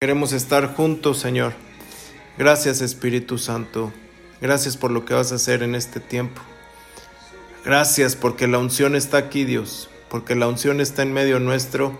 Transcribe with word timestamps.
Queremos 0.00 0.32
estar 0.32 0.76
juntos, 0.76 1.18
Señor. 1.18 1.54
Gracias, 2.38 2.82
Espíritu 2.82 3.36
Santo. 3.36 3.92
Gracias 4.40 4.76
por 4.76 4.92
lo 4.92 5.04
que 5.04 5.12
vas 5.12 5.32
a 5.32 5.34
hacer 5.34 5.64
en 5.64 5.74
este 5.74 5.98
tiempo. 5.98 6.40
Gracias 7.64 8.14
porque 8.14 8.46
la 8.46 8.58
unción 8.58 8.94
está 8.94 9.16
aquí, 9.16 9.44
Dios, 9.44 9.90
porque 10.08 10.36
la 10.36 10.46
unción 10.46 10.80
está 10.80 11.02
en 11.02 11.12
medio 11.12 11.40
nuestro 11.40 11.98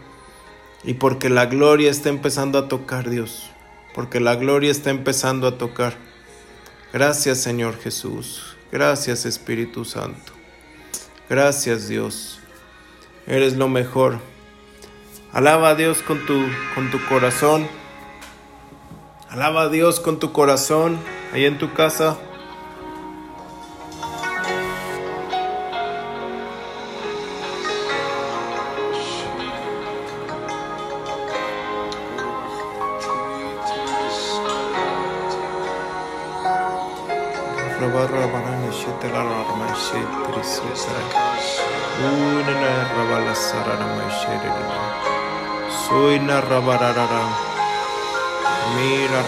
y 0.84 0.94
porque 0.94 1.28
la 1.28 1.46
gloria 1.46 1.90
está 1.90 2.08
empezando 2.08 2.60
a 2.60 2.68
tocar, 2.68 3.10
Dios, 3.10 3.50
porque 3.96 4.20
la 4.20 4.36
gloria 4.36 4.70
está 4.70 4.90
empezando 4.90 5.48
a 5.48 5.58
tocar. 5.58 5.96
Gracias, 6.92 7.38
Señor 7.38 7.80
Jesús. 7.80 8.56
Gracias, 8.70 9.26
Espíritu 9.26 9.84
Santo. 9.84 10.34
Gracias, 11.28 11.88
Dios. 11.88 12.38
Eres 13.26 13.56
lo 13.56 13.66
mejor. 13.66 14.20
Alaba 15.32 15.70
a 15.70 15.74
Dios 15.74 15.98
con 16.02 16.24
tu, 16.26 16.46
con 16.76 16.92
tu 16.92 17.04
corazón. 17.06 17.66
Alaba 19.30 19.62
a 19.62 19.68
Dios 19.68 20.00
con 20.00 20.18
tu 20.18 20.32
corazón 20.32 20.98
ahí 21.34 21.44
en 21.44 21.58
tu 21.58 21.74
casa. 21.74 22.16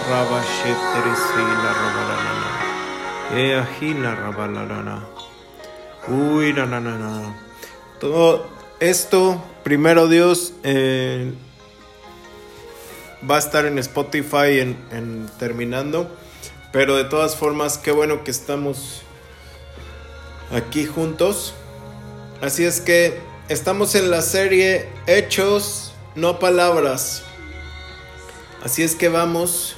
Mira 0.07 0.23
raba 0.23 0.41
la 1.63 1.73
rabalarana. 1.73 2.49
E 3.35 3.55
ajina 3.55 4.15
rabalarana. 4.15 5.07
Uy, 6.07 6.53
na, 6.53 6.65
na, 6.65 6.79
na, 6.79 6.97
na. 6.97 7.35
Todo 7.99 8.47
esto, 8.79 9.43
primero 9.63 10.07
Dios, 10.07 10.53
eh, 10.63 11.33
va 13.29 13.35
a 13.35 13.39
estar 13.39 13.65
en 13.65 13.77
Spotify 13.77 14.59
en 14.59 15.29
terminando. 15.37 16.09
Pero 16.71 16.95
de 16.95 17.03
todas 17.03 17.35
formas, 17.35 17.77
qué 17.77 17.91
bueno 17.91 18.23
que 18.23 18.31
estamos 18.31 19.03
aquí 20.51 20.85
juntos. 20.85 21.53
Así 22.41 22.65
es 22.65 22.81
que 22.81 23.19
estamos 23.49 23.93
en 23.95 24.09
la 24.09 24.21
serie 24.21 24.89
Hechos, 25.05 25.93
no 26.15 26.39
palabras. 26.39 27.23
Así 28.63 28.83
es 28.83 28.95
que 28.95 29.09
vamos 29.09 29.75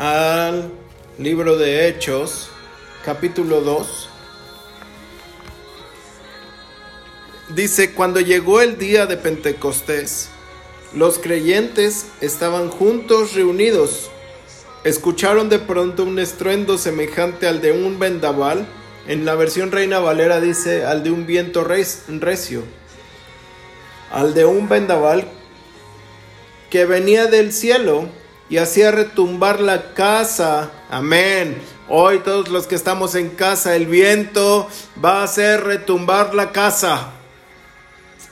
al 0.00 0.70
libro 1.18 1.58
de 1.58 1.86
Hechos, 1.86 2.48
capítulo 3.04 3.60
2. 3.60 4.08
Dice, 7.50 7.92
cuando 7.92 8.20
llegó 8.20 8.62
el 8.62 8.78
día 8.78 9.04
de 9.04 9.18
Pentecostés, 9.18 10.30
los 10.94 11.18
creyentes 11.18 12.06
estaban 12.22 12.70
juntos 12.70 13.34
reunidos. 13.34 14.10
Escucharon 14.84 15.50
de 15.50 15.58
pronto 15.58 16.04
un 16.04 16.18
estruendo 16.18 16.78
semejante 16.78 17.46
al 17.46 17.60
de 17.60 17.72
un 17.72 17.98
vendaval. 17.98 18.66
En 19.06 19.26
la 19.26 19.34
versión 19.34 19.70
Reina 19.70 19.98
Valera 19.98 20.40
dice 20.40 20.86
al 20.86 21.02
de 21.02 21.10
un 21.10 21.26
viento 21.26 21.62
recio. 21.62 22.64
Al 24.10 24.32
de 24.32 24.46
un 24.46 24.66
vendaval 24.66 25.28
que 26.70 26.86
venía 26.86 27.26
del 27.26 27.52
cielo 27.52 28.08
y 28.50 28.58
hacía 28.58 28.90
retumbar 28.90 29.60
la 29.60 29.94
casa. 29.94 30.70
Amén. 30.90 31.62
Hoy 31.88 32.18
todos 32.18 32.48
los 32.48 32.66
que 32.66 32.74
estamos 32.74 33.14
en 33.14 33.30
casa, 33.30 33.76
el 33.76 33.86
viento 33.86 34.68
va 35.02 35.20
a 35.20 35.24
hacer 35.24 35.62
retumbar 35.62 36.34
la 36.34 36.50
casa. 36.50 37.12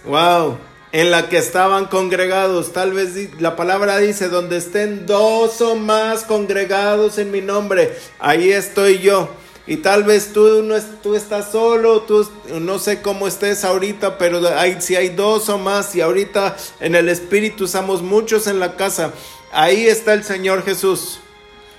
Wow. 0.05 0.59
En 0.91 1.13
la 1.13 1.29
que 1.29 1.39
estaban 1.39 1.87
congregados. 1.87 2.73
Tal 2.73 2.93
vez 2.93 3.41
la 3.41 3.55
palabra 3.55 3.99
dice, 3.99 4.29
donde 4.29 4.57
estén 4.57 5.07
dos 5.07 5.61
o 5.61 5.77
más 5.77 6.25
congregados 6.25 7.19
en 7.19 7.31
mi 7.31 7.41
nombre, 7.41 7.97
ahí 8.19 8.51
estoy 8.51 8.99
yo. 8.99 9.29
Y 9.69 9.77
tal 9.77 10.03
vez 10.03 10.33
tú, 10.33 10.63
no, 10.63 10.77
tú 11.03 11.15
estás 11.15 11.53
solo, 11.53 12.01
tú 12.01 12.27
no 12.59 12.79
sé 12.79 13.03
cómo 13.03 13.29
estés 13.29 13.65
ahorita, 13.65 14.17
pero 14.17 14.41
si 14.81 14.97
hay 14.97 15.11
dos 15.11 15.51
o 15.51 15.59
más 15.59 15.95
y 15.95 16.01
ahorita 16.01 16.57
en 16.81 16.95
el 16.95 17.11
Espíritu 17.11 17.67
estamos 17.67 18.01
muchos 18.01 18.47
en 18.47 18.61
la 18.61 18.77
casa, 18.77 19.13
ahí 19.53 19.87
está 19.87 20.15
el 20.15 20.25
Señor 20.25 20.65
Jesús. 20.65 21.21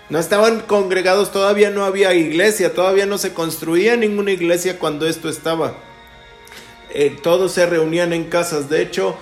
No 0.09 0.17
estaban 0.17 0.61
congregados, 0.61 1.31
todavía 1.31 1.69
no 1.69 1.85
había 1.85 2.13
iglesia, 2.15 2.73
todavía 2.73 3.05
no 3.05 3.17
se 3.19 3.33
construía 3.33 3.95
ninguna 3.95 4.31
iglesia 4.31 4.79
cuando 4.79 5.07
esto 5.07 5.29
estaba. 5.29 5.75
Eh, 6.91 7.15
todos 7.21 7.51
se 7.51 7.67
reunían 7.67 8.13
en 8.13 8.23
casas. 8.23 8.69
De 8.69 8.81
hecho, 8.81 9.15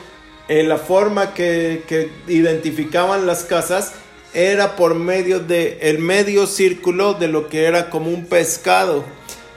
en 0.48 0.70
la 0.70 0.78
forma 0.78 1.34
que, 1.34 2.12
identificaban 2.28 3.28
las 3.28 3.44
casas 3.44 3.94
era 4.34 4.76
por 4.76 4.96
medio 4.96 5.40
de 5.40 5.98
medio 6.00 6.48
círculo 6.48 7.14
de 7.14 7.28
lo 7.28 7.50
que 7.50 7.66
era 7.66 7.90
como 7.90 8.10
un 8.10 8.26
pescado. 8.26 9.04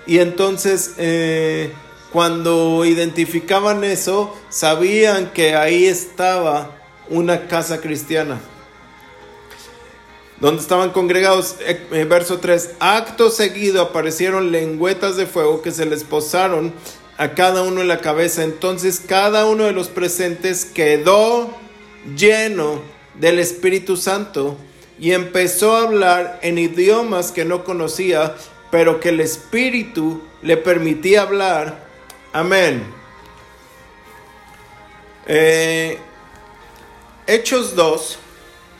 Y 0.06 0.18
entonces 0.18 0.94
eh, 0.98 1.70
cuando 2.12 2.84
identificaban 2.84 3.84
eso, 3.84 4.36
sabían 4.48 5.32
que 5.32 5.54
ahí 5.54 5.86
estaba 5.86 6.76
una 7.08 7.46
casa 7.46 7.80
cristiana. 7.80 8.40
Donde 10.40 10.62
estaban 10.62 10.90
congregados, 10.90 11.56
eh, 11.60 11.86
eh, 11.92 12.04
verso 12.04 12.38
3, 12.38 12.70
acto 12.80 13.28
seguido 13.30 13.82
aparecieron 13.82 14.50
lengüetas 14.50 15.16
de 15.16 15.26
fuego 15.26 15.60
que 15.60 15.70
se 15.70 15.84
les 15.84 16.02
posaron 16.02 16.72
a 17.18 17.34
cada 17.34 17.62
uno 17.62 17.82
en 17.82 17.88
la 17.88 18.00
cabeza. 18.00 18.42
Entonces 18.42 19.02
cada 19.06 19.44
uno 19.44 19.64
de 19.64 19.72
los 19.72 19.88
presentes 19.88 20.64
quedó 20.64 21.54
lleno 22.16 22.80
del 23.18 23.38
Espíritu 23.38 23.98
Santo 23.98 24.56
y 24.98 25.12
empezó 25.12 25.76
a 25.76 25.82
hablar 25.82 26.38
en 26.42 26.56
idiomas 26.56 27.32
que 27.32 27.44
no 27.44 27.62
conocía, 27.62 28.34
pero 28.70 29.00
que 29.00 29.10
el 29.10 29.20
Espíritu 29.20 30.22
le 30.40 30.56
permitía 30.56 31.22
hablar. 31.22 31.86
Amén. 32.32 32.82
Eh, 35.26 35.98
Hechos 37.26 37.76
2, 37.76 38.18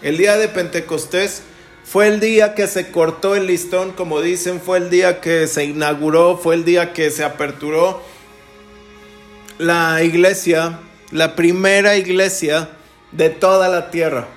el 0.03 0.17
día 0.17 0.37
de 0.39 0.49
Pentecostés, 0.49 1.43
fue 1.91 2.07
el 2.07 2.21
día 2.21 2.55
que 2.55 2.69
se 2.69 2.93
cortó 2.93 3.35
el 3.35 3.49
listón, 3.49 3.91
como 3.91 4.21
dicen, 4.21 4.61
fue 4.61 4.79
el 4.79 4.91
día 4.91 5.21
que 5.21 5.49
se 5.49 5.65
inauguró, 5.65 6.39
fue 6.39 6.55
el 6.55 6.65
día 6.65 6.93
que 6.93 7.11
se 7.11 7.25
aperturó 7.25 8.01
la 9.59 10.01
iglesia, 10.05 10.79
la 11.11 11.35
primera 11.35 11.97
iglesia 11.97 12.69
de 13.11 13.29
toda 13.29 13.69
la 13.69 13.91
tierra. 13.91 14.29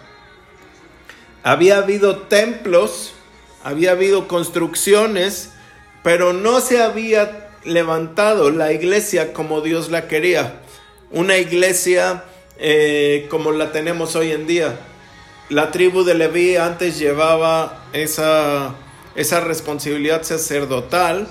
Había 1.43 1.77
habido 1.77 2.21
templos, 2.21 3.13
había 3.63 3.91
habido 3.91 4.27
construcciones, 4.27 5.51
pero 6.01 6.33
no 6.33 6.59
se 6.59 6.81
había 6.81 7.51
levantado 7.65 8.49
la 8.49 8.73
iglesia 8.73 9.31
como 9.31 9.61
Dios 9.61 9.91
la 9.91 10.07
quería. 10.07 10.55
Una 11.11 11.37
iglesia 11.37 12.23
eh, 12.57 13.27
como 13.29 13.51
la 13.51 13.71
tenemos 13.71 14.15
hoy 14.15 14.31
en 14.31 14.47
día. 14.47 14.75
La 15.49 15.71
tribu 15.71 16.03
de 16.03 16.15
Leví 16.15 16.55
antes 16.55 16.97
llevaba 16.97 17.85
esa, 17.93 18.75
esa 19.15 19.41
responsabilidad 19.41 20.23
sacerdotal, 20.23 21.27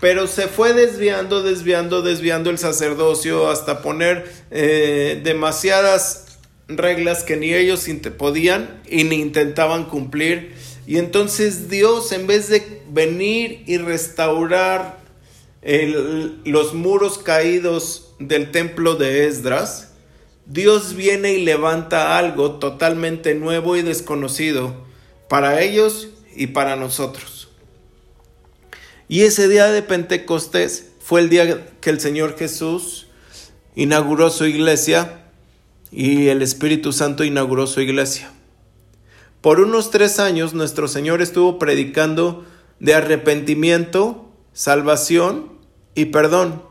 pero 0.00 0.26
se 0.26 0.48
fue 0.48 0.74
desviando, 0.74 1.42
desviando, 1.42 2.02
desviando 2.02 2.50
el 2.50 2.58
sacerdocio 2.58 3.48
hasta 3.48 3.82
poner 3.82 4.30
eh, 4.50 5.20
demasiadas 5.22 6.38
reglas 6.68 7.24
que 7.24 7.36
ni 7.36 7.52
ellos 7.54 7.86
podían 8.16 8.80
y 8.88 9.04
ni 9.04 9.16
intentaban 9.16 9.84
cumplir. 9.84 10.54
Y 10.86 10.98
entonces 10.98 11.68
Dios, 11.68 12.12
en 12.12 12.26
vez 12.26 12.48
de 12.48 12.82
venir 12.90 13.64
y 13.66 13.78
restaurar 13.78 15.00
los 16.44 16.74
muros 16.74 17.18
caídos 17.18 18.14
del 18.18 18.50
templo 18.50 18.94
de 18.94 19.26
Esdras, 19.26 19.89
Dios 20.50 20.96
viene 20.96 21.34
y 21.34 21.44
levanta 21.44 22.18
algo 22.18 22.58
totalmente 22.58 23.36
nuevo 23.36 23.76
y 23.76 23.82
desconocido 23.82 24.74
para 25.28 25.62
ellos 25.62 26.08
y 26.34 26.48
para 26.48 26.74
nosotros. 26.74 27.50
Y 29.06 29.20
ese 29.22 29.46
día 29.46 29.68
de 29.68 29.82
Pentecostés 29.82 30.88
fue 30.98 31.20
el 31.20 31.28
día 31.28 31.68
que 31.80 31.90
el 31.90 32.00
Señor 32.00 32.36
Jesús 32.36 33.06
inauguró 33.76 34.28
su 34.28 34.44
iglesia 34.44 35.22
y 35.92 36.26
el 36.26 36.42
Espíritu 36.42 36.92
Santo 36.92 37.22
inauguró 37.22 37.68
su 37.68 37.80
iglesia. 37.80 38.32
Por 39.40 39.60
unos 39.60 39.92
tres 39.92 40.18
años 40.18 40.52
nuestro 40.52 40.88
Señor 40.88 41.22
estuvo 41.22 41.60
predicando 41.60 42.44
de 42.80 42.94
arrepentimiento, 42.94 44.28
salvación 44.52 45.52
y 45.94 46.06
perdón. 46.06 46.64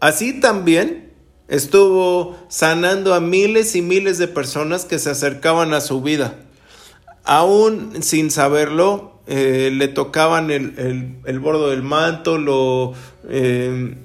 Así 0.00 0.40
también 0.40 1.07
Estuvo 1.48 2.36
sanando 2.48 3.14
a 3.14 3.20
miles 3.20 3.74
y 3.74 3.80
miles 3.80 4.18
de 4.18 4.28
personas 4.28 4.84
que 4.84 4.98
se 4.98 5.08
acercaban 5.10 5.72
a 5.72 5.80
su 5.80 6.02
vida. 6.02 6.34
Aún 7.24 8.02
sin 8.02 8.30
saberlo, 8.30 9.18
eh, 9.26 9.70
le 9.72 9.88
tocaban 9.88 10.50
el, 10.50 11.18
el, 11.24 11.40
bordo 11.40 11.70
del 11.70 11.82
manto, 11.82 12.36
lo 12.36 12.92
eh, 13.28 13.96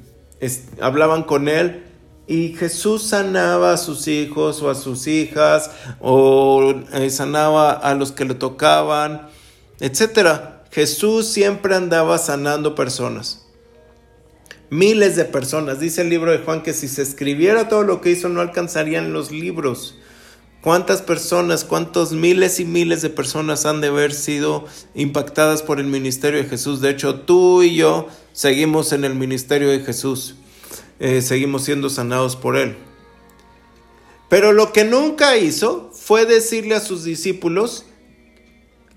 hablaban 0.82 1.24
con 1.24 1.50
él 1.50 1.84
y 2.28 2.54
Jesús 2.56 3.04
sanaba 3.04 3.74
a 3.74 3.78
sus 3.78 4.08
hijos 4.08 4.62
o 4.62 4.70
a 4.70 4.76
sus 4.76 5.08
hijas 5.08 5.72
o 6.00 6.74
eh, 6.94 7.10
sanaba 7.10 7.72
a 7.72 7.94
los 7.96 8.14
que 8.14 8.24
le 8.24 8.36
tocaban, 8.36 9.28
etcétera. 9.82 10.64
Jesús 10.72 11.28
siempre 11.28 11.76
andaba 11.76 12.18
sanando 12.18 12.74
personas 12.74 13.43
miles 14.74 15.16
de 15.16 15.26
personas. 15.26 15.80
Dice 15.80 16.02
el 16.02 16.10
libro 16.10 16.32
de 16.32 16.40
Juan 16.40 16.64
que 16.64 16.74
si 16.74 16.88
se 16.88 17.02
escribiera 17.02 17.70
todo 17.70 17.84
lo 17.84 18.02
que 18.02 18.10
hizo 18.10 18.28
no 18.28 18.42
alcanzarían 18.42 19.14
los 19.14 19.32
libros. 19.32 19.96
¿Cuántas 20.62 21.02
personas, 21.02 21.66
cuántos 21.66 22.14
miles 22.14 22.60
y 22.60 22.66
miles 22.66 23.02
de 23.02 23.10
personas 23.10 23.66
han 23.66 23.82
de 23.82 23.88
haber 23.88 24.14
sido 24.14 24.66
impactadas 24.96 25.62
por 25.62 25.80
el 25.80 25.88
ministerio 25.88 26.42
de 26.42 26.50
Jesús? 26.50 26.82
De 26.82 26.90
hecho, 26.90 27.20
tú 27.20 27.64
y 27.64 27.76
yo 27.76 28.08
seguimos 28.32 28.94
en 28.94 29.04
el 29.04 29.14
ministerio 29.14 29.70
de 29.70 29.82
Jesús. 29.82 30.36
Eh, 31.00 31.22
seguimos 31.22 31.66
siendo 31.66 31.90
sanados 31.90 32.36
por 32.36 32.56
Él. 32.56 32.78
Pero 34.30 34.54
lo 34.54 34.72
que 34.72 34.86
nunca 34.86 35.38
hizo 35.38 35.92
fue 35.94 36.26
decirle 36.26 36.76
a 36.76 36.80
sus 36.80 37.04
discípulos 37.04 37.86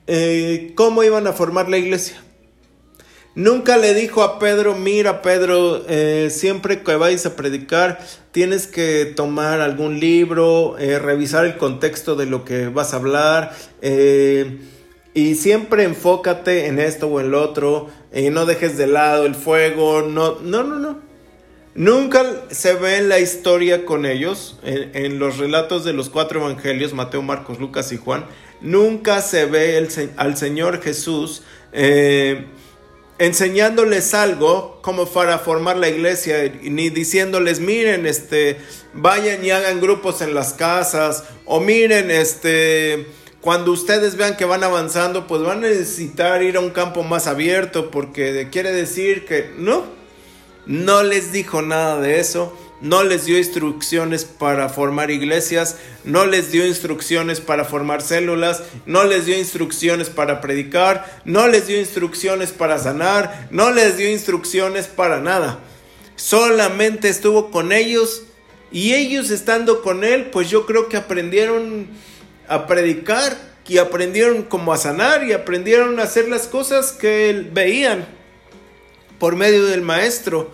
eh, 0.06 0.72
cómo 0.76 1.02
iban 1.02 1.26
a 1.26 1.32
formar 1.32 1.68
la 1.68 1.78
iglesia. 1.78 2.22
Nunca 3.36 3.76
le 3.76 3.92
dijo 3.92 4.22
a 4.22 4.38
Pedro, 4.38 4.74
mira 4.74 5.20
Pedro, 5.20 5.84
eh, 5.90 6.28
siempre 6.30 6.82
que 6.82 6.96
vais 6.96 7.26
a 7.26 7.36
predicar 7.36 7.98
tienes 8.32 8.66
que 8.66 9.12
tomar 9.14 9.60
algún 9.60 10.00
libro, 10.00 10.78
eh, 10.78 10.98
revisar 10.98 11.44
el 11.44 11.58
contexto 11.58 12.16
de 12.16 12.24
lo 12.24 12.46
que 12.46 12.68
vas 12.68 12.94
a 12.94 12.96
hablar 12.96 13.54
eh, 13.82 14.56
y 15.12 15.34
siempre 15.34 15.84
enfócate 15.84 16.66
en 16.66 16.78
esto 16.78 17.08
o 17.08 17.20
en 17.20 17.30
lo 17.30 17.42
otro, 17.42 17.90
y 18.10 18.30
no 18.30 18.46
dejes 18.46 18.78
de 18.78 18.86
lado 18.86 19.26
el 19.26 19.34
fuego, 19.34 20.00
no, 20.00 20.38
no, 20.40 20.62
no, 20.62 20.78
no. 20.78 21.00
Nunca 21.74 22.24
se 22.50 22.72
ve 22.72 22.96
en 22.96 23.10
la 23.10 23.18
historia 23.18 23.84
con 23.84 24.06
ellos, 24.06 24.58
en, 24.62 25.18
los 25.18 25.36
relatos 25.36 25.84
de 25.84 25.92
los 25.92 26.08
cuatro 26.08 26.40
evangelios, 26.40 26.94
Mateo, 26.94 27.20
Marcos, 27.20 27.60
Lucas 27.60 27.92
y 27.92 27.98
Juan, 27.98 28.24
nunca 28.62 29.20
se 29.20 29.44
ve 29.44 29.86
al 30.16 30.36
Señor 30.38 30.82
Jesús 30.82 31.42
enseñándoles 33.18 34.14
algo 34.14 34.78
como 34.82 35.06
para 35.06 35.38
formar 35.38 35.76
la 35.76 35.88
iglesia, 35.88 36.52
ni 36.62 36.90
diciéndoles, 36.90 37.60
miren, 37.60 38.06
este, 38.06 38.58
vayan 38.92 39.44
y 39.44 39.50
hagan 39.50 39.80
grupos 39.80 40.20
en 40.20 40.34
las 40.34 40.52
casas, 40.52 41.24
o 41.44 41.60
miren, 41.60 42.10
este, 42.10 43.06
cuando 43.40 43.72
ustedes 43.72 44.16
vean 44.16 44.36
que 44.36 44.44
van 44.44 44.64
avanzando, 44.64 45.26
pues 45.26 45.42
van 45.42 45.58
a 45.64 45.68
necesitar 45.68 46.42
ir 46.42 46.56
a 46.56 46.60
un 46.60 46.70
campo 46.70 47.02
más 47.02 47.26
abierto, 47.26 47.90
porque 47.90 48.48
quiere 48.50 48.72
decir 48.72 49.24
que 49.24 49.50
no, 49.56 49.84
no 50.66 51.02
les 51.02 51.32
dijo 51.32 51.62
nada 51.62 52.00
de 52.00 52.20
eso 52.20 52.56
no 52.80 53.02
les 53.04 53.24
dio 53.24 53.38
instrucciones 53.38 54.24
para 54.24 54.68
formar 54.68 55.10
iglesias, 55.10 55.76
no 56.04 56.26
les 56.26 56.52
dio 56.52 56.66
instrucciones 56.66 57.40
para 57.40 57.64
formar 57.64 58.02
células, 58.02 58.62
no 58.84 59.04
les 59.04 59.26
dio 59.26 59.38
instrucciones 59.38 60.10
para 60.10 60.40
predicar, 60.40 61.20
no 61.24 61.48
les 61.48 61.66
dio 61.66 61.78
instrucciones 61.78 62.52
para 62.52 62.78
sanar, 62.78 63.48
no 63.50 63.70
les 63.70 63.96
dio 63.96 64.10
instrucciones 64.10 64.86
para 64.86 65.20
nada. 65.20 65.60
Solamente 66.16 67.08
estuvo 67.08 67.50
con 67.50 67.72
ellos 67.72 68.24
y 68.70 68.94
ellos 68.94 69.30
estando 69.30 69.82
con 69.82 70.04
él, 70.04 70.26
pues 70.30 70.50
yo 70.50 70.66
creo 70.66 70.88
que 70.88 70.96
aprendieron 70.96 71.88
a 72.48 72.66
predicar 72.66 73.36
y 73.68 73.78
aprendieron 73.78 74.42
como 74.42 74.72
a 74.72 74.76
sanar 74.76 75.24
y 75.24 75.32
aprendieron 75.32 75.98
a 75.98 76.04
hacer 76.04 76.28
las 76.28 76.46
cosas 76.46 76.92
que 76.92 77.48
veían 77.52 78.06
por 79.18 79.34
medio 79.34 79.64
del 79.66 79.82
maestro. 79.82 80.52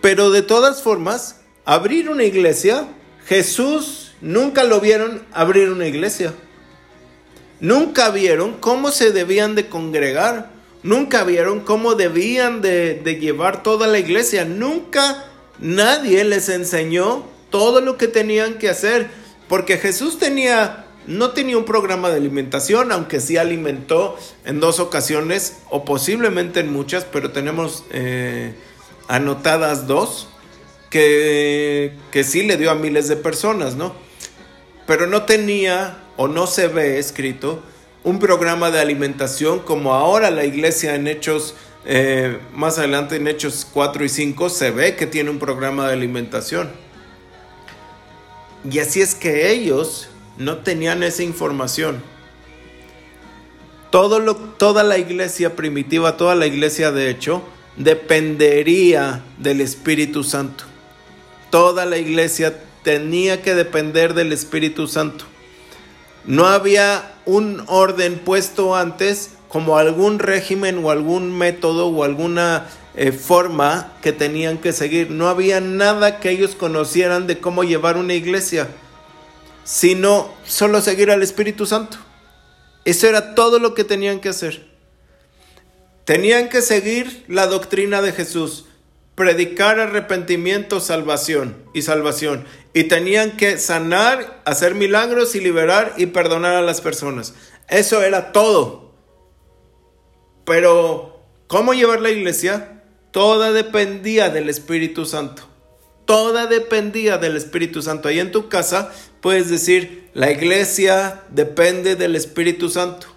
Pero 0.00 0.30
de 0.30 0.42
todas 0.42 0.82
formas, 0.82 1.35
abrir 1.66 2.08
una 2.08 2.24
iglesia, 2.24 2.86
Jesús 3.26 4.12
nunca 4.22 4.64
lo 4.64 4.80
vieron 4.80 5.26
abrir 5.32 5.68
una 5.68 5.86
iglesia. 5.86 6.32
Nunca 7.60 8.10
vieron 8.10 8.54
cómo 8.54 8.90
se 8.90 9.12
debían 9.12 9.54
de 9.54 9.68
congregar. 9.68 10.50
Nunca 10.82 11.24
vieron 11.24 11.60
cómo 11.60 11.96
debían 11.96 12.62
de, 12.62 13.18
llevar 13.20 13.62
toda 13.62 13.88
la 13.88 13.98
iglesia. 13.98 14.44
Nunca 14.44 15.24
nadie 15.58 16.22
les 16.24 16.48
enseñó 16.48 17.24
todo 17.50 17.80
lo 17.80 17.98
que 17.98 18.06
tenían 18.06 18.58
que 18.58 18.70
hacer. 18.70 19.08
Porque 19.48 19.78
Jesús 19.78 20.18
tenía, 20.18 20.86
no 21.08 21.30
tenía 21.30 21.58
un 21.58 21.64
programa 21.64 22.10
de 22.10 22.16
alimentación, 22.16 22.92
aunque 22.92 23.20
sí 23.20 23.38
alimentó 23.38 24.16
en 24.44 24.60
dos 24.60 24.78
ocasiones, 24.78 25.58
o 25.70 25.84
posiblemente 25.84 26.60
en 26.60 26.72
muchas, 26.72 27.04
pero 27.04 27.32
tenemos 27.32 27.84
eh, 27.90 28.54
anotadas 29.08 29.88
dos 29.88 30.28
que, 32.10 32.24
sí 32.24 32.42
le 32.42 32.56
dio 32.56 32.70
a 32.70 32.74
miles 32.74 33.08
de 33.08 33.16
personas, 33.16 33.76
¿no? 33.76 33.94
Pero 34.86 35.06
no 35.06 35.24
tenía 35.24 35.98
o 36.16 36.28
no 36.28 36.46
se 36.46 36.68
ve 36.68 36.98
escrito 36.98 37.62
un 38.04 38.18
programa 38.18 38.70
de 38.70 38.80
alimentación 38.80 39.58
como 39.58 39.94
ahora 39.94 40.30
la 40.30 40.44
iglesia 40.44 40.94
en 40.94 41.08
Hechos, 41.08 41.54
eh, 41.84 42.38
más 42.54 42.78
adelante 42.78 43.16
en 43.16 43.26
Hechos 43.26 43.66
4 43.72 44.04
y 44.04 44.08
5 44.08 44.48
se 44.48 44.70
ve 44.70 44.96
que 44.96 45.06
tiene 45.06 45.30
un 45.30 45.38
programa 45.38 45.86
de 45.88 45.92
alimentación. 45.92 46.70
Y 48.70 48.78
así 48.78 49.00
es 49.00 49.14
que 49.14 49.50
ellos 49.50 50.08
no 50.38 50.58
tenían 50.58 51.02
esa 51.02 51.22
información. 51.22 52.02
Toda 53.90 54.82
la 54.82 54.98
iglesia 54.98 55.56
primitiva, 55.56 56.16
toda 56.16 56.34
la 56.34 56.46
iglesia 56.46 56.90
de 56.92 57.10
hecho, 57.10 57.42
dependería 57.76 59.22
del 59.38 59.60
Espíritu 59.60 60.22
Santo. 60.22 60.64
Toda 61.50 61.84
la 61.86 61.98
iglesia 61.98 62.60
tenía 62.82 63.42
que 63.42 63.54
depender 63.54 64.14
del 64.14 64.32
Espíritu 64.32 64.86
Santo. 64.88 65.24
No 66.24 66.46
había 66.46 67.14
un 67.24 67.64
orden 67.66 68.18
puesto 68.18 68.76
antes 68.76 69.30
como 69.48 69.78
algún 69.78 70.18
régimen 70.18 70.84
o 70.84 70.90
algún 70.90 71.36
método 71.36 71.88
o 71.88 72.04
alguna 72.04 72.68
eh, 72.94 73.12
forma 73.12 73.92
que 74.02 74.12
tenían 74.12 74.58
que 74.58 74.72
seguir. 74.72 75.10
No 75.10 75.28
había 75.28 75.60
nada 75.60 76.20
que 76.20 76.30
ellos 76.30 76.54
conocieran 76.54 77.26
de 77.26 77.38
cómo 77.38 77.64
llevar 77.64 77.96
una 77.96 78.14
iglesia, 78.14 78.68
sino 79.64 80.32
solo 80.44 80.80
seguir 80.80 81.10
al 81.10 81.22
Espíritu 81.22 81.66
Santo. 81.66 81.98
Eso 82.84 83.08
era 83.08 83.34
todo 83.34 83.58
lo 83.58 83.74
que 83.74 83.84
tenían 83.84 84.20
que 84.20 84.28
hacer. 84.28 84.66
Tenían 86.04 86.48
que 86.48 86.62
seguir 86.62 87.24
la 87.26 87.48
doctrina 87.48 88.00
de 88.00 88.12
Jesús 88.12 88.65
predicar 89.16 89.80
arrepentimiento, 89.80 90.78
salvación 90.78 91.56
y 91.74 91.82
salvación. 91.82 92.44
Y 92.72 92.84
tenían 92.84 93.36
que 93.36 93.58
sanar, 93.58 94.42
hacer 94.44 94.76
milagros 94.76 95.34
y 95.34 95.40
liberar 95.40 95.94
y 95.96 96.06
perdonar 96.06 96.54
a 96.54 96.62
las 96.62 96.80
personas. 96.80 97.34
Eso 97.68 98.02
era 98.02 98.30
todo. 98.30 98.94
Pero, 100.44 101.24
¿cómo 101.48 101.74
llevar 101.74 102.00
la 102.00 102.10
iglesia? 102.10 102.82
Toda 103.10 103.52
dependía 103.52 104.28
del 104.28 104.48
Espíritu 104.50 105.06
Santo. 105.06 105.42
Toda 106.04 106.46
dependía 106.46 107.18
del 107.18 107.36
Espíritu 107.36 107.82
Santo. 107.82 108.08
Ahí 108.08 108.20
en 108.20 108.30
tu 108.30 108.48
casa 108.48 108.92
puedes 109.20 109.48
decir, 109.48 110.10
la 110.12 110.30
iglesia 110.30 111.22
depende 111.30 111.96
del 111.96 112.14
Espíritu 112.14 112.68
Santo. 112.68 113.08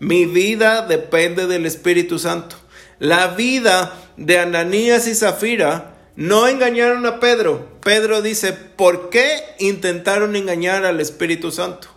Mi 0.00 0.26
vida 0.26 0.86
depende 0.86 1.46
del 1.46 1.64
Espíritu 1.64 2.18
Santo. 2.18 2.56
La 2.98 3.28
vida 3.28 3.94
de 4.16 4.38
Ananías 4.38 5.06
y 5.08 5.14
Zafira 5.14 5.94
no 6.16 6.46
engañaron 6.46 7.06
a 7.06 7.20
Pedro. 7.20 7.66
Pedro 7.82 8.22
dice, 8.22 8.52
¿por 8.52 9.10
qué 9.10 9.40
intentaron 9.58 10.36
engañar 10.36 10.84
al 10.84 11.00
Espíritu 11.00 11.50
Santo? 11.50 11.88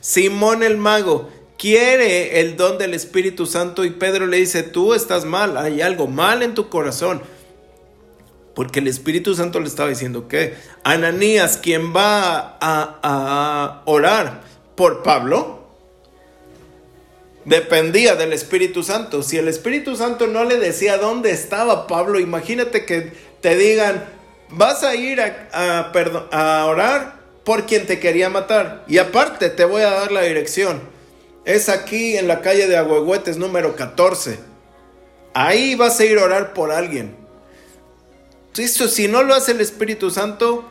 Simón 0.00 0.62
el 0.62 0.76
mago 0.76 1.30
quiere 1.58 2.40
el 2.40 2.56
don 2.56 2.78
del 2.78 2.94
Espíritu 2.94 3.46
Santo 3.46 3.84
y 3.84 3.90
Pedro 3.90 4.26
le 4.26 4.38
dice, 4.38 4.62
tú 4.62 4.94
estás 4.94 5.24
mal, 5.24 5.56
hay 5.56 5.82
algo 5.82 6.06
mal 6.06 6.42
en 6.42 6.54
tu 6.54 6.68
corazón. 6.68 7.22
Porque 8.54 8.80
el 8.80 8.88
Espíritu 8.88 9.34
Santo 9.34 9.60
le 9.60 9.66
estaba 9.66 9.88
diciendo 9.88 10.26
que 10.26 10.54
Ananías, 10.82 11.56
quien 11.58 11.94
va 11.94 12.56
a, 12.60 12.98
a 13.02 13.82
orar 13.84 14.42
por 14.74 15.02
Pablo, 15.02 15.59
dependía 17.44 18.16
del 18.16 18.32
Espíritu 18.32 18.82
Santo. 18.82 19.22
Si 19.22 19.38
el 19.38 19.48
Espíritu 19.48 19.96
Santo 19.96 20.26
no 20.26 20.44
le 20.44 20.58
decía 20.58 20.98
dónde 20.98 21.30
estaba 21.30 21.86
Pablo, 21.86 22.20
imagínate 22.20 22.84
que 22.84 23.12
te 23.40 23.56
digan, 23.56 24.04
vas 24.50 24.82
a 24.82 24.94
ir 24.94 25.20
a, 25.20 26.66
orar 26.66 27.20
por 27.44 27.66
quien 27.66 27.86
te 27.86 27.98
quería 27.98 28.28
matar. 28.28 28.84
Y 28.88 28.98
aparte 28.98 29.50
te 29.50 29.64
voy 29.64 29.82
a 29.82 29.90
dar 29.90 30.12
la 30.12 30.22
dirección. 30.22 30.80
Es 31.44 31.68
aquí 31.68 32.16
en 32.16 32.28
la 32.28 32.42
calle 32.42 32.66
de 32.66 32.76
Agüehuetes 32.76 33.38
número 33.38 33.74
14. 33.74 34.38
Ahí 35.32 35.74
vas 35.74 35.98
a 36.00 36.04
ir 36.04 36.18
a 36.18 36.24
orar 36.24 36.52
por 36.52 36.70
alguien. 36.70 37.16
Si 38.52 39.08
no 39.08 39.22
lo 39.22 39.34
hace 39.34 39.52
el 39.52 39.60
Espíritu 39.60 40.10
Santo, 40.10 40.70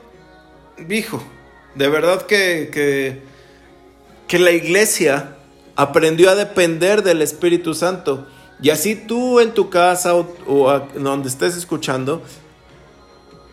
hijo, 0.89 1.23
de 1.73 1.89
verdad 1.89 2.23
que, 2.23 2.69
que, 2.71 3.21
que 4.27 4.37
la 4.37 4.51
iglesia 4.51 5.37
aprendió 5.79 6.29
a 6.29 6.35
depender 6.35 7.03
del 7.03 7.21
Espíritu 7.21 7.73
Santo. 7.73 8.27
Y 8.61 8.69
así 8.69 8.95
tú 8.95 9.39
en 9.39 9.53
tu 9.53 9.69
casa 9.69 10.13
o, 10.13 10.25
donde 10.93 11.29
estés 11.29 11.55
escuchando, 11.55 12.21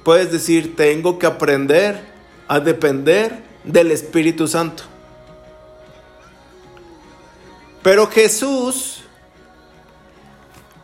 puedes 0.03 0.33
decir, 0.33 0.75
tengo 0.75 1.21
que 1.21 1.27
aprender 1.27 2.05
a 2.49 2.59
depender 2.59 3.45
del 3.63 3.93
Espíritu 3.93 4.49
Santo. 4.49 4.83
Pero 7.85 8.09
Jesús, 8.09 9.05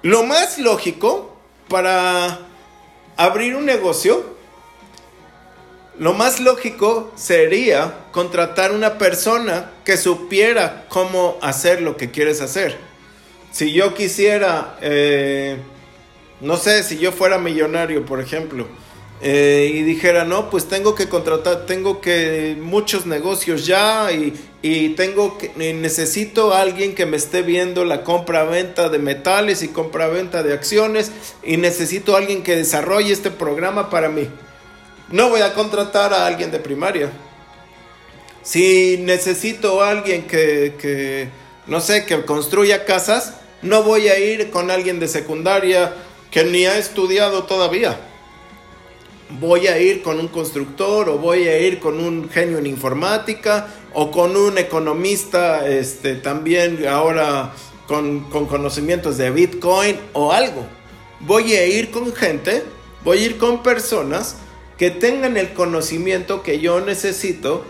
lo 0.03 0.23
más 0.23 0.59
lógico 0.59 1.37
para 1.69 2.39
abrir 3.17 3.57
un 3.57 3.67
negocio, 3.67 4.37
lo 5.99 6.15
más 6.15 6.41
lógico 6.41 7.13
sería 7.17 8.07
contratar 8.13 8.73
una 8.73 8.99
persona 8.99 9.71
que 9.85 9.97
supiera 9.97 10.87
cómo 10.89 11.39
hacer 11.43 11.83
lo 11.83 11.97
que 11.97 12.11
quieres 12.11 12.41
hacer. 12.41 12.79
Si 13.51 13.73
yo 13.73 13.95
quisiera, 13.95 14.79
eh, 14.81 15.59
no 16.41 16.57
sé, 16.57 16.83
si 16.83 16.99
yo 16.99 17.13
fuera 17.13 17.39
millonario, 17.39 18.07
por 18.07 18.21
ejemplo, 18.21 18.67
eh, 19.21 19.71
y 19.75 19.83
dijera, 19.83 20.25
no, 20.25 20.51
pues 20.51 20.67
tengo 20.67 20.95
que 20.95 21.09
contratar, 21.09 21.67
tengo 21.67 22.01
que 22.01 22.57
muchos 22.59 23.07
negocios 23.07 23.67
ya 23.67 24.11
y, 24.11 24.35
y 24.63 24.91
tengo 24.91 25.39
que, 25.39 25.51
necesito 25.75 26.53
a 26.53 26.63
alguien 26.63 26.95
que 26.95 27.05
me 27.05 27.19
esté 27.19 27.43
viendo 27.43 27.85
la 27.85 28.03
compra-venta 28.03 28.89
de 28.89 28.99
metales 28.99 29.63
y 29.63 29.69
compra-venta 29.69 30.43
de 30.43 30.55
acciones 30.55 31.13
y 31.45 31.59
necesito 31.59 32.15
a 32.15 32.19
alguien 32.19 32.43
que 32.43 32.57
desarrolle 32.57 33.13
este 33.13 33.31
programa 33.31 33.91
para 33.91 34.09
mí. 34.09 34.29
No 35.13 35.29
voy 35.29 35.43
a 35.43 35.55
contratar 35.55 36.13
a 36.13 36.27
alguien 36.27 36.51
de 36.51 36.59
primaria. 36.59 37.11
Si 38.43 38.99
necesito 38.99 39.81
a 39.83 39.91
alguien 39.91 40.27
que, 40.27 40.75
que 40.81 41.29
no 41.69 41.81
sé, 41.81 42.05
que 42.05 42.25
construya 42.25 42.85
casas, 42.85 43.35
no 43.63 43.85
voy 43.85 44.09
a 44.09 44.19
ir 44.19 44.51
con 44.51 44.71
alguien 44.71 44.99
de 44.99 45.07
secundaria 45.07 45.95
que 46.33 46.43
ni 46.43 46.67
ha 46.67 46.77
estudiado 46.79 47.45
todavía 47.45 47.97
voy 49.41 49.67
a 49.67 49.79
ir 49.79 50.03
con 50.03 50.19
un 50.19 50.29
constructor 50.29 51.09
o 51.09 51.19
voy 51.19 51.49
a 51.49 51.59
ir 51.59 51.79
con 51.79 52.01
un 52.01 52.29
genio 52.29 52.59
en 52.59 52.67
informática 52.67 53.69
o 53.95 54.11
con 54.11 54.37
un 54.37 54.59
economista 54.59 55.69
este, 55.69 56.17
también 56.17 56.87
ahora 56.87 57.53
con, 57.87 58.25
con 58.31 58.47
conocimientos 58.47 59.17
de 59.19 59.31
Bitcoin 59.31 59.97
o 60.13 60.33
algo. 60.33 60.67
Voy 61.21 61.55
a 61.55 61.67
ir 61.67 61.91
con 61.91 62.13
gente, 62.15 62.65
voy 63.05 63.19
a 63.19 63.21
ir 63.23 63.39
con 63.39 63.63
personas 63.63 64.37
que 64.79 64.91
tengan 64.91 65.37
el 65.37 65.53
conocimiento 65.53 66.43
que 66.43 66.61
yo 66.61 66.81
necesito 66.81 67.65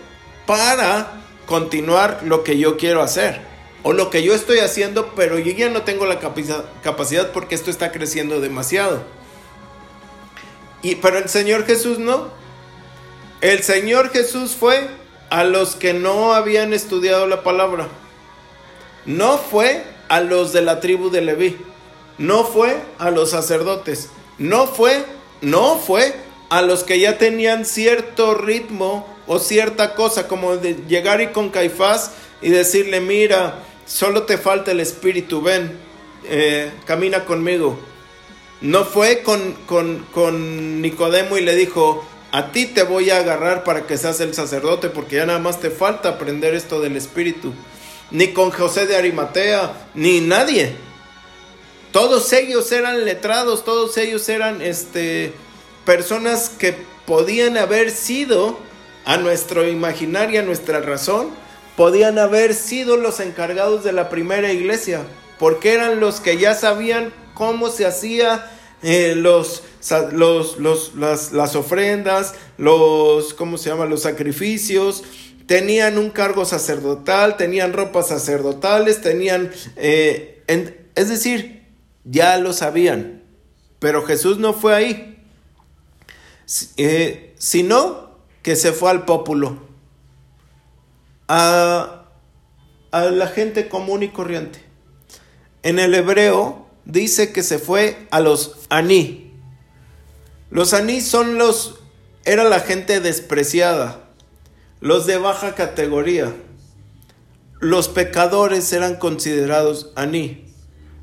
para 0.47 1.23
continuar 1.47 2.21
lo 2.25 2.45
que 2.45 2.59
yo 2.59 2.77
quiero 2.77 3.03
hacer 3.03 3.41
o 3.83 3.93
lo 3.93 4.11
que 4.11 4.23
yo 4.23 4.35
estoy 4.35 4.59
haciendo, 4.61 5.13
pero 5.15 5.39
yo 5.39 5.53
ya 5.53 5.69
no 5.69 5.83
tengo 5.83 6.07
la 6.07 6.21
capacidad 6.21 7.33
porque 7.33 7.55
esto 7.55 7.71
está 7.71 7.91
creciendo 7.91 8.41
demasiado. 8.41 9.03
Y, 10.83 10.97
pero 10.97 11.19
el 11.19 11.29
Señor 11.29 11.67
Jesús 11.67 11.99
no. 11.99 12.29
El 13.41 13.63
Señor 13.63 14.11
Jesús 14.11 14.57
fue 14.59 14.89
a 15.31 15.45
los 15.45 15.75
que 15.75 15.95
no 15.95 16.33
habían 16.33 16.73
estudiado 16.73 17.27
la 17.27 17.43
palabra. 17.43 17.89
No 19.05 19.39
fue 19.39 19.85
a 20.09 20.21
los 20.21 20.53
de 20.53 20.63
la 20.63 20.81
tribu 20.81 21.11
de 21.11 21.23
Leví. 21.23 21.57
No 22.19 22.45
fue 22.45 22.81
a 22.99 23.11
los 23.11 23.31
sacerdotes. 23.31 24.11
No 24.39 24.67
fue, 24.67 25.05
no 25.41 25.77
fue 25.79 26.15
a 26.53 26.61
los 26.61 26.85
que 26.85 27.01
ya 27.01 27.17
tenían 27.17 27.65
cierto 27.65 28.35
ritmo 28.35 29.09
o 29.27 29.39
cierta 29.39 29.95
cosa, 29.95 30.29
como 30.29 30.59
de 30.59 30.75
llegar 30.87 31.23
y 31.23 31.29
con 31.29 31.49
Caifás 31.49 32.11
y 32.43 32.51
decirle, 32.51 33.01
mira, 33.01 33.61
solo 33.87 34.25
te 34.25 34.37
falta 34.37 34.73
el 34.73 34.81
espíritu, 34.81 35.41
ven, 35.41 35.79
eh, 36.25 36.71
camina 36.85 37.25
conmigo. 37.25 37.79
No 38.61 38.85
fue 38.85 39.23
con, 39.23 40.83
Nicodemo 40.83 41.39
y 41.39 41.41
le 41.41 41.57
dijo, 41.57 42.07
a 42.33 42.53
ti 42.53 42.67
te 42.67 42.83
voy 42.83 43.09
a 43.09 43.21
agarrar 43.21 43.65
para 43.65 43.87
que 43.87 43.97
seas 43.97 44.21
el 44.21 44.35
sacerdote, 44.35 44.91
porque 44.91 45.17
ya 45.17 45.25
nada 45.25 45.39
más 45.39 45.59
te 45.59 45.71
falta 45.71 46.11
aprender 46.11 46.55
esto 46.55 46.83
del 46.83 46.99
Espíritu. 46.99 47.55
Ni 48.11 48.35
con 48.35 48.51
José 48.51 48.87
de 48.87 48.97
Arimatea, 48.97 49.89
ni 49.95 50.21
nadie. 50.21 50.77
Todos 51.93 52.31
ellos 52.35 52.71
eran 52.73 53.07
letrados, 53.07 53.65
todos 53.65 53.97
ellos 53.97 54.29
eran 54.29 54.61
este, 54.61 55.33
personas 55.85 56.49
que 56.49 56.75
podían 57.07 57.57
haber 57.57 57.91
sido, 57.91 58.59
a 59.05 59.17
nuestro 59.17 59.69
imaginario, 59.69 60.41
a 60.41 60.45
nuestra 60.45 60.81
razón, 60.81 61.31
podían 61.77 62.19
haber 62.19 62.55
sido 62.55 62.97
los 62.97 63.21
encargados 63.21 63.85
de 63.85 63.93
la 63.93 64.09
primera 64.09 64.53
iglesia, 64.53 65.03
porque 65.39 65.73
eran 65.73 66.01
los 66.01 66.21
que 66.21 66.37
ya 66.37 66.55
sabían 66.55 67.13
cómo 67.35 67.71
se 67.71 67.87
hacía 67.87 68.51
eh, 68.83 69.15
los, 69.17 69.63
los, 70.13 70.59
los, 70.59 70.95
las, 70.95 71.33
las, 71.33 71.57
ofrendas, 71.57 72.35
los, 72.59 73.35
¿cómo 73.35 73.59
se 73.59 73.71
llama? 73.71 73.87
Los 73.87 74.03
sacrificios, 74.03 75.03
tenían 75.47 75.99
un 75.99 76.11
cargo 76.11 76.45
sacerdotal, 76.45 77.37
tenían 77.37 77.73
ropas 77.73 78.09
sacerdotales, 78.09 79.01
tenían, 79.01 79.51
eh, 79.77 80.43
es 80.95 81.09
decir, 81.09 81.63
ya 82.05 82.39
lo 82.39 82.53
sabían, 82.53 83.23
pero 83.79 84.05
Jesús 84.05 84.39
no 84.39 84.53
fue 84.53 84.75
ahí, 84.75 85.12
eh, 86.77 87.35
sino 87.39 88.19
que 88.43 88.57
se 88.57 88.73
fue 88.73 88.91
al 88.91 89.05
pópulo, 89.05 89.59
a, 91.29 92.07
a 92.91 93.01
la 93.05 93.27
gente 93.29 93.69
común 93.69 94.03
y 94.03 94.09
corriente. 94.09 94.63
En 95.63 95.79
el 95.79 95.95
hebreo, 95.95 96.67
dice 96.85 97.33
que 97.33 97.43
se 97.43 97.59
fue 97.59 98.07
a 98.11 98.21
los 98.21 98.57
Aní. 98.69 99.33
Los 100.51 100.75
Aní 100.75 101.01
son 101.01 101.39
los, 101.39 101.81
era 102.25 102.45
la 102.45 102.61
gente 102.61 103.01
despreciada, 103.01 104.01
los 104.81 105.07
de 105.07 105.19
baja 105.19 105.55
categoría. 105.55 106.35
Los 107.61 107.89
pecadores 107.89 108.73
eran 108.73 108.97
considerados 108.97 109.93
Aní. 109.95 110.53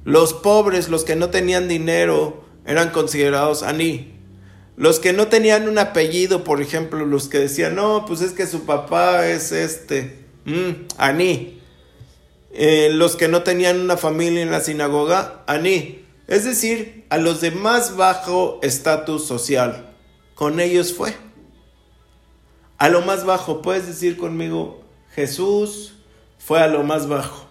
Los 0.04 0.34
pobres, 0.34 0.90
los 0.90 1.06
que 1.06 1.16
no 1.16 1.30
tenían 1.30 1.68
dinero, 1.70 2.44
eran 2.66 2.90
considerados 2.92 3.64
Aní. 3.64 4.19
Los 4.80 5.02
que 5.02 5.12
no 5.12 5.28
tenían 5.28 5.68
un 5.68 5.78
apellido, 5.78 6.46
por 6.46 6.62
ejemplo, 6.62 7.06
los 7.06 7.28
que 7.28 7.38
decían, 7.38 7.76
no, 7.76 8.06
pues 8.08 8.22
es 8.22 8.32
que 8.32 8.48
su 8.48 8.66
papá 8.66 9.28
es 9.28 9.52
este, 9.52 10.24
mm, 10.46 10.88
Aní. 10.98 11.60
Eh, 12.54 12.88
los 12.90 13.18
que 13.18 13.28
no 13.28 13.44
tenían 13.44 13.82
una 13.82 13.98
familia 13.98 14.42
en 14.42 14.52
la 14.52 14.62
sinagoga, 14.62 15.44
Aní, 15.48 16.06
es 16.28 16.46
decir, 16.46 17.06
a 17.10 17.18
los 17.18 17.42
de 17.42 17.52
más 17.52 17.98
bajo 17.98 18.62
estatus 18.64 19.28
social. 19.28 19.94
Con 20.34 20.62
ellos 20.62 20.94
fue. 20.94 21.14
A 22.78 22.88
lo 22.88 23.02
más 23.02 23.26
bajo, 23.26 23.62
puedes 23.62 23.86
decir 23.86 24.16
conmigo, 24.16 24.82
Jesús 25.14 25.96
fue 26.38 26.62
a 26.62 26.70
lo 26.70 26.84
más 26.84 27.10
bajo. 27.10 27.50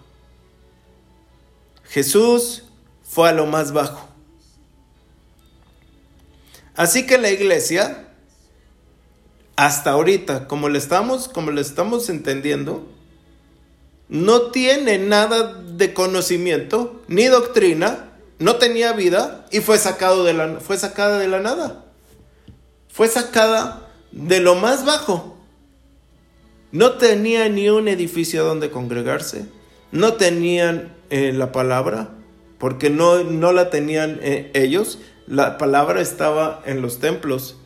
Jesús 1.85 2.65
fue 3.03 3.29
a 3.29 3.33
lo 3.33 3.45
más 3.45 3.73
bajo. 3.73 4.08
Así 6.79 7.07
que 7.07 7.19
la 7.19 7.29
iglesia, 7.29 8.07
hasta 9.57 9.91
ahorita, 9.91 10.47
como 10.47 10.69
le 10.69 10.79
estamos, 10.79 11.27
como 11.29 11.51
le 11.51 11.61
estamos 11.61 12.09
entendiendo, 12.09 12.87
no 14.09 14.53
tiene 14.53 14.97
nada 14.97 15.55
de 15.55 15.93
conocimiento 15.93 17.03
ni 17.09 17.25
doctrina, 17.25 18.11
no 18.39 18.59
tenía 18.59 18.93
vida 18.93 19.45
y 19.51 19.59
fue, 19.59 19.77
sacado 19.77 20.23
de 20.23 20.35
la, 20.35 20.61
fue 20.61 20.79
sacada 20.79 21.19
de 21.19 21.27
la 21.27 21.41
nada. 21.41 21.85
Fue 22.87 23.09
sacada 23.09 23.91
de 24.13 24.39
lo 24.39 24.55
más 24.55 24.85
bajo. 24.85 25.37
No 26.71 26.93
tenía 26.93 27.49
ni 27.49 27.71
un 27.71 27.89
edificio 27.89 28.45
donde 28.45 28.71
congregarse, 28.71 29.47
no 29.91 30.13
tenían 30.13 30.95
eh, 31.11 31.33
la 31.33 31.51
palabra, 31.51 32.11
porque 32.61 32.89
no, 32.89 33.25
no 33.25 33.51
la 33.51 33.69
tenían 33.69 34.21
eh, 34.23 34.53
ellos, 34.55 35.01
la 35.29 35.59
palabra 35.59 36.01
estaba 36.01 36.63
en 36.65 36.81
los 36.81 37.01
templos 37.01 37.57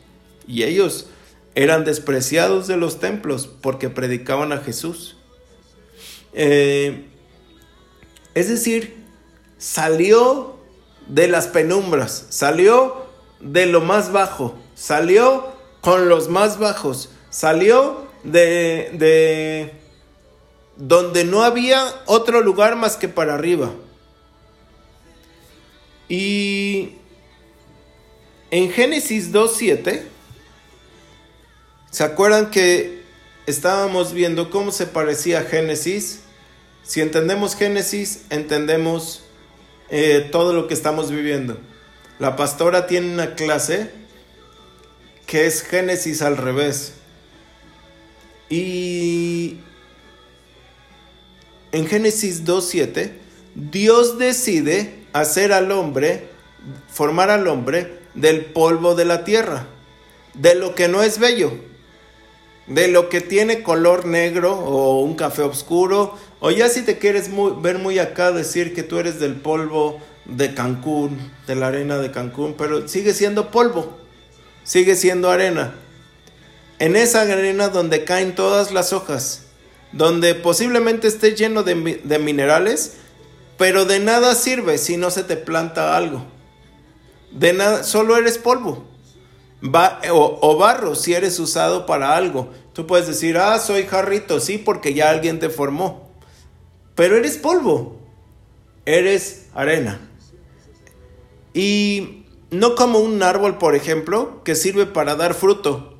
y 0.47 0.63
ellos 0.63 1.07
eran 1.55 1.85
despreciados 1.85 2.67
de 2.67 2.77
los 2.77 2.99
templos 2.99 3.47
porque 3.47 3.89
predicaban 3.89 4.51
a 4.51 4.57
Jesús. 4.57 5.15
Eh, 6.33 7.05
es 8.33 8.49
decir, 8.49 8.97
salió 9.57 10.57
de 11.07 11.27
las 11.27 11.47
penumbras, 11.47 12.25
salió 12.29 13.05
de 13.39 13.65
lo 13.65 13.81
más 13.81 14.11
bajo, 14.11 14.55
salió 14.75 15.53
con 15.79 16.09
los 16.09 16.27
más 16.29 16.59
bajos, 16.59 17.11
salió 17.29 18.07
de, 18.23 18.91
de 18.93 19.73
donde 20.75 21.23
no 21.23 21.43
había 21.43 21.85
otro 22.07 22.41
lugar 22.41 22.75
más 22.75 22.97
que 22.97 23.07
para 23.07 23.35
arriba. 23.35 23.71
Y 26.09 26.97
en 28.53 28.71
Génesis 28.71 29.33
2.7 29.33 30.03
¿Se 31.89 32.03
acuerdan 32.03 32.51
que 32.51 33.01
estábamos 33.47 34.13
viendo 34.13 34.51
cómo 34.51 34.71
se 34.71 34.85
parecía 34.85 35.41
Génesis? 35.41 36.21
Si 36.83 37.01
entendemos 37.01 37.55
Génesis, 37.55 38.25
entendemos 38.29 39.23
eh, 39.89 40.29
todo 40.31 40.53
lo 40.53 40.67
que 40.67 40.75
estamos 40.75 41.09
viviendo. 41.09 41.59
La 42.19 42.35
pastora 42.35 42.85
tiene 42.85 43.11
una 43.11 43.33
clase 43.33 43.89
que 45.25 45.47
es 45.47 45.63
Génesis 45.63 46.21
al 46.21 46.37
revés. 46.37 46.93
Y 48.49 49.57
en 51.71 51.87
Génesis 51.87 52.43
2.7, 52.43 53.13
Dios 53.55 54.19
decide 54.19 55.05
hacer 55.11 55.53
al 55.53 55.71
hombre, 55.71 56.27
formar 56.87 57.31
al 57.31 57.47
hombre 57.47 58.02
del 58.15 58.45
polvo 58.45 58.95
de 58.95 59.05
la 59.05 59.23
tierra, 59.23 59.67
de 60.33 60.55
lo 60.55 60.75
que 60.75 60.87
no 60.87 61.03
es 61.03 61.19
bello 61.19 61.51
de 62.67 62.87
lo 62.87 63.09
que 63.09 63.21
tiene 63.21 63.61
color 63.61 64.05
negro 64.05 64.53
o 64.53 65.01
un 65.01 65.15
café 65.15 65.41
oscuro, 65.41 66.17
o 66.39 66.51
ya 66.51 66.69
si 66.69 66.81
te 66.81 66.97
quieres 66.97 67.29
ver 67.61 67.77
muy 67.77 67.99
acá, 67.99 68.31
decir 68.31 68.73
que 68.73 68.83
tú 68.83 68.99
eres 68.99 69.19
del 69.19 69.35
polvo 69.35 69.99
de 70.25 70.53
Cancún, 70.53 71.31
de 71.47 71.55
la 71.55 71.67
arena 71.67 71.97
de 71.97 72.11
Cancún, 72.11 72.55
pero 72.57 72.87
sigue 72.87 73.13
siendo 73.13 73.51
polvo, 73.51 73.97
sigue 74.63 74.95
siendo 74.95 75.29
arena. 75.29 75.75
En 76.79 76.95
esa 76.95 77.21
arena 77.21 77.69
donde 77.69 78.03
caen 78.03 78.35
todas 78.35 78.71
las 78.71 78.93
hojas, 78.93 79.43
donde 79.91 80.33
posiblemente 80.35 81.07
esté 81.07 81.35
lleno 81.35 81.63
de, 81.63 81.75
minerales, 81.75 82.95
pero 83.57 83.85
de 83.85 83.99
nada 83.99 84.35
sirve 84.35 84.77
si 84.77 84.97
no 84.97 85.11
se 85.11 85.23
te 85.23 85.35
planta 85.35 85.95
algo. 85.95 86.25
De 87.33 87.53
nada, 87.53 87.83
solo 87.83 88.17
eres 88.17 88.37
polvo 88.37 88.93
o, 90.11 90.57
barro 90.57 90.95
si 90.95 91.13
eres 91.13 91.39
usado 91.39 91.85
para 91.85 92.15
algo. 92.15 92.49
Tú 92.73 92.85
puedes 92.87 93.07
decir, 93.07 93.37
ah, 93.37 93.59
soy 93.59 93.83
jarrito, 93.83 94.39
sí, 94.39 94.57
porque 94.57 94.93
ya 94.93 95.09
alguien 95.09 95.39
te 95.39 95.49
formó. 95.49 96.09
Pero 96.95 97.15
eres 97.15 97.37
polvo, 97.37 97.97
eres 98.85 99.47
arena. 99.53 99.99
Y 101.53 102.25
no 102.49 102.75
como 102.75 102.99
un 102.99 103.21
árbol, 103.23 103.57
por 103.57 103.75
ejemplo, 103.75 104.43
que 104.43 104.55
sirve 104.55 104.85
para 104.85 105.15
dar 105.15 105.33
fruto, 105.33 105.97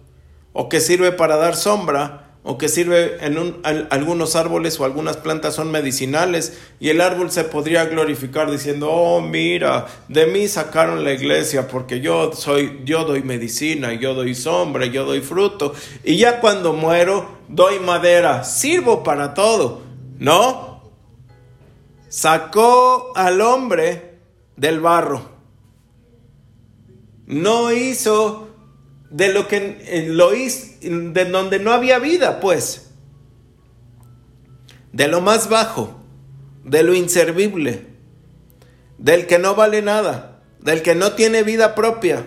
o 0.52 0.68
que 0.68 0.82
sirve 0.82 1.12
para 1.12 1.38
dar 1.38 1.56
sombra, 1.56 2.23
o 2.46 2.58
que 2.58 2.68
sirve 2.68 3.26
en 3.26 3.38
un, 3.38 3.62
algunos 3.90 4.36
árboles 4.36 4.78
o 4.80 4.84
algunas 4.84 5.16
plantas 5.16 5.56
son 5.56 5.72
medicinales 5.72 6.60
y 6.80 6.90
el 6.90 7.00
árbol 7.00 7.32
se 7.32 7.46
podría 7.46 7.86
glorificar 7.86 8.52
diciendo, 8.52 8.92
oh 8.92 9.22
mira, 9.22 9.88
de 10.10 10.26
mí 10.28 10.50
sacaron 10.50 11.06
la 11.06 11.14
iglesia 11.14 11.70
porque 11.70 12.02
yo 12.02 12.34
soy, 12.34 12.82
yo 12.84 13.06
doy 13.06 13.24
medicina, 13.24 13.94
yo 13.94 14.14
doy 14.14 14.36
sombra, 14.36 14.86
yo 14.86 15.06
doy 15.06 15.22
fruto 15.22 15.74
y 16.04 16.18
ya 16.18 16.42
cuando 16.42 16.74
muero 16.74 17.38
doy 17.48 17.80
madera, 17.80 18.44
sirvo 18.44 19.04
para 19.04 19.34
todo, 19.34 19.82
¿no? 20.20 20.82
Sacó 22.10 23.14
al 23.16 23.40
hombre 23.40 24.18
del 24.58 24.82
barro, 24.82 25.30
no 27.26 27.72
hizo 27.72 28.53
de 29.14 29.32
lo 29.32 29.48
que 29.48 29.78
eh, 29.86 30.08
lo 30.10 30.34
hizo, 30.34 30.66
de 30.82 31.26
donde 31.26 31.60
no 31.60 31.72
había 31.72 32.00
vida, 32.00 32.40
pues. 32.40 32.90
De 34.92 35.08
lo 35.08 35.22
más 35.22 35.50
bajo, 35.50 35.96
de 36.64 36.82
lo 36.82 36.96
inservible, 36.96 37.86
del 38.98 39.28
que 39.28 39.38
no 39.38 39.54
vale 39.54 39.84
nada, 39.84 40.42
del 40.60 40.82
que 40.82 40.96
no 40.96 41.14
tiene 41.14 41.44
vida 41.44 41.76
propia, 41.76 42.26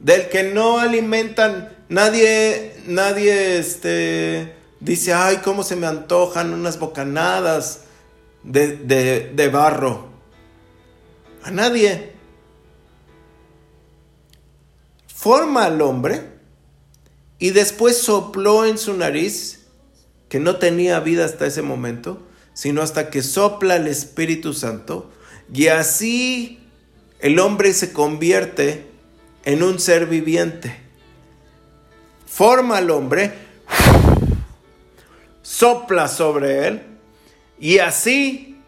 del 0.00 0.28
que 0.28 0.42
no 0.42 0.80
alimentan, 0.80 1.72
nadie, 1.88 2.74
nadie 2.86 3.58
este, 3.58 4.56
dice, 4.80 5.14
ay, 5.14 5.36
cómo 5.36 5.62
se 5.62 5.76
me 5.76 5.86
antojan 5.86 6.52
unas 6.52 6.80
bocanadas 6.80 7.84
de, 8.42 8.76
de, 8.76 9.30
de 9.34 9.48
barro. 9.48 10.08
A 11.44 11.52
nadie. 11.52 12.13
Forma 15.24 15.64
al 15.64 15.80
hombre 15.80 16.20
y 17.38 17.52
después 17.52 17.96
sopló 17.96 18.66
en 18.66 18.76
su 18.76 18.92
nariz, 18.92 19.60
que 20.28 20.38
no 20.38 20.56
tenía 20.56 21.00
vida 21.00 21.24
hasta 21.24 21.46
ese 21.46 21.62
momento, 21.62 22.20
sino 22.52 22.82
hasta 22.82 23.08
que 23.08 23.22
sopla 23.22 23.76
el 23.76 23.86
Espíritu 23.86 24.52
Santo, 24.52 25.10
y 25.50 25.68
así 25.68 26.60
el 27.20 27.38
hombre 27.38 27.72
se 27.72 27.94
convierte 27.94 28.84
en 29.46 29.62
un 29.62 29.80
ser 29.80 30.04
viviente. 30.04 30.76
Forma 32.26 32.76
al 32.76 32.90
hombre, 32.90 33.32
sopla 35.40 36.08
sobre 36.08 36.68
él, 36.68 36.82
y 37.58 37.78
así 37.78 38.58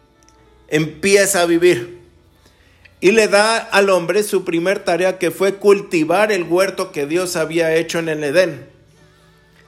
empieza 0.69 1.43
a 1.43 1.45
vivir 1.45 2.01
y 2.99 3.11
le 3.11 3.27
da 3.27 3.57
al 3.57 3.89
hombre 3.89 4.23
su 4.23 4.43
primer 4.43 4.79
tarea 4.79 5.19
que 5.19 5.31
fue 5.31 5.55
cultivar 5.55 6.31
el 6.31 6.43
huerto 6.43 6.91
que 6.91 7.05
Dios 7.05 7.35
había 7.35 7.75
hecho 7.75 7.99
en 7.99 8.09
el 8.09 8.23
Edén. 8.23 8.69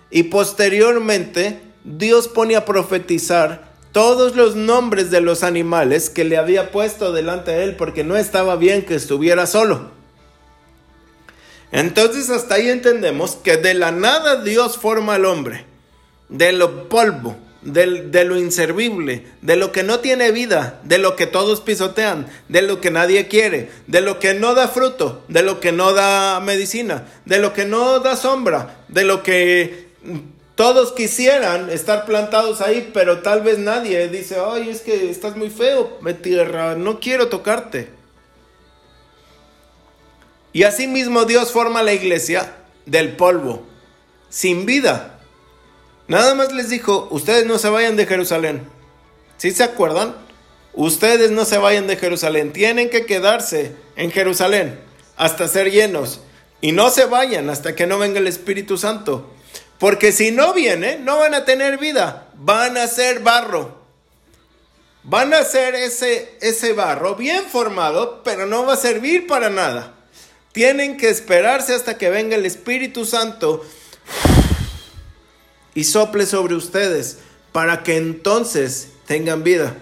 Y 0.10 0.24
posteriormente 0.24 1.60
Dios 1.84 2.28
pone 2.28 2.56
a 2.56 2.66
profetizar 2.66 3.70
todos 3.92 4.36
los 4.36 4.56
nombres 4.56 5.12
de 5.12 5.22
los 5.22 5.44
animales 5.44 6.10
que 6.10 6.24
le 6.24 6.38
había 6.38 6.72
puesto 6.72 7.12
delante 7.12 7.52
de 7.52 7.64
él 7.64 7.76
porque 7.76 8.04
no 8.04 8.18
estaba 8.18 8.56
bien 8.56 8.84
que 8.84 8.96
estuviera 8.96 9.46
solo. 9.46 9.92
Entonces 11.72 12.32
hasta 12.32 12.56
ahí 12.56 12.70
entendemos 12.70 13.36
que 13.36 13.58
de 13.58 13.76
la 13.76 13.92
nada 13.92 14.42
Dios 14.42 14.78
forma 14.78 15.16
al 15.16 15.26
hombre, 15.26 15.66
de 16.28 16.52
lo 16.52 16.90
polvo, 16.90 17.38
de 17.62 18.24
lo 18.26 18.38
inservible, 18.38 19.26
de 19.42 19.56
lo 19.58 19.72
que 19.72 19.84
no 19.84 20.00
tiene 20.00 20.32
vida, 20.32 20.80
de 20.84 20.98
lo 20.98 21.16
que 21.16 21.28
todos 21.28 21.62
pisotean, 21.62 22.28
de 22.48 22.62
lo 22.62 22.80
que 22.80 22.92
nadie 22.92 23.28
quiere, 23.28 23.70
de 23.88 24.02
lo 24.02 24.20
que 24.20 24.34
no 24.34 24.56
da 24.56 24.68
fruto, 24.68 25.24
de 25.28 25.44
lo 25.44 25.60
que 25.60 25.72
no 25.72 25.94
da 25.94 26.40
medicina, 26.40 27.08
de 27.26 27.40
lo 27.40 27.54
que 27.54 27.66
no 27.66 28.00
da 28.00 28.16
sombra, 28.16 28.78
de 28.88 29.04
lo 29.04 29.24
que 29.24 29.90
todos 30.56 30.92
quisieran 30.92 31.70
estar 31.70 32.06
plantados 32.06 32.62
ahí, 32.62 32.92
pero 32.94 33.20
tal 33.20 33.42
vez 33.42 33.60
nadie 33.60 34.08
dice, 34.10 34.38
ay, 34.46 34.70
es 34.70 34.82
que 34.82 35.10
estás 35.10 35.36
muy 35.36 35.50
feo, 35.50 35.98
me 36.02 36.14
tierra, 36.14 36.76
no 36.76 37.00
quiero 37.00 37.28
tocarte. 37.28 37.90
Y 40.52 40.64
así 40.64 40.88
mismo 40.88 41.26
Dios 41.26 41.52
forma 41.52 41.84
la 41.84 41.94
iglesia 41.94 42.56
del 42.86 43.16
polvo, 43.16 43.68
sin 44.30 44.66
vida. 44.66 45.19
Nada 46.10 46.34
más 46.34 46.52
les 46.52 46.70
dijo, 46.70 47.08
ustedes 47.12 47.46
no 47.46 47.60
se 47.60 47.70
vayan 47.70 47.96
de 47.96 48.08
Jerusalén. 48.08 48.68
¿Sí 49.38 49.52
se 49.52 49.64
acuerdan? 49.64 50.16
Ustedes 50.74 51.30
no 51.30 51.46
se 51.46 51.60
vayan 51.60 51.86
de 51.86 51.98
Jerusalén, 51.98 52.52
tienen 52.52 52.90
que 52.90 53.06
quedarse 53.06 53.76
en 53.96 54.12
Jerusalén 54.12 54.80
hasta 55.18 55.48
ser 55.48 55.70
llenos. 55.70 56.22
Y 56.62 56.72
no 56.72 56.90
se 56.90 57.06
vayan 57.06 57.52
hasta 57.52 57.76
que 57.76 57.86
no 57.86 58.00
venga 58.00 58.18
el 58.18 58.26
Espíritu 58.26 58.76
Santo. 58.76 59.32
Porque 59.78 60.12
si 60.12 60.32
no 60.32 60.54
viene, 60.54 60.98
no 60.98 61.18
van 61.20 61.36
a 61.36 61.46
tener 61.46 61.78
vida, 61.78 62.28
van 62.34 62.76
a 62.78 62.88
ser 62.88 63.20
barro. 63.20 63.78
Van 65.04 65.32
a 65.36 65.44
ser 65.44 65.76
ese, 65.76 66.38
ese 66.42 66.74
barro 66.74 67.16
bien 67.16 67.44
formado, 67.44 68.24
pero 68.24 68.48
no 68.48 68.66
va 68.66 68.74
a 68.74 68.78
servir 68.78 69.28
para 69.28 69.52
nada. 69.52 69.94
Tienen 70.54 70.98
que 70.98 71.10
esperarse 71.10 71.76
hasta 71.76 72.00
que 72.00 72.10
venga 72.10 72.36
el 72.36 72.48
Espíritu 72.48 73.06
Santo 73.06 73.64
y 75.76 75.84
sople 75.84 76.26
sobre 76.26 76.56
ustedes 76.56 77.20
para 77.52 77.84
que 77.84 77.98
entonces 77.98 78.90
tengan 79.06 79.44
vida. 79.44 79.76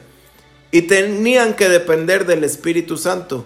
Y 0.71 0.84
tenían 0.84 1.56
que 1.56 1.69
depender 1.69 2.26
del 2.26 2.43
Espíritu 2.43 2.97
Santo. 2.97 3.45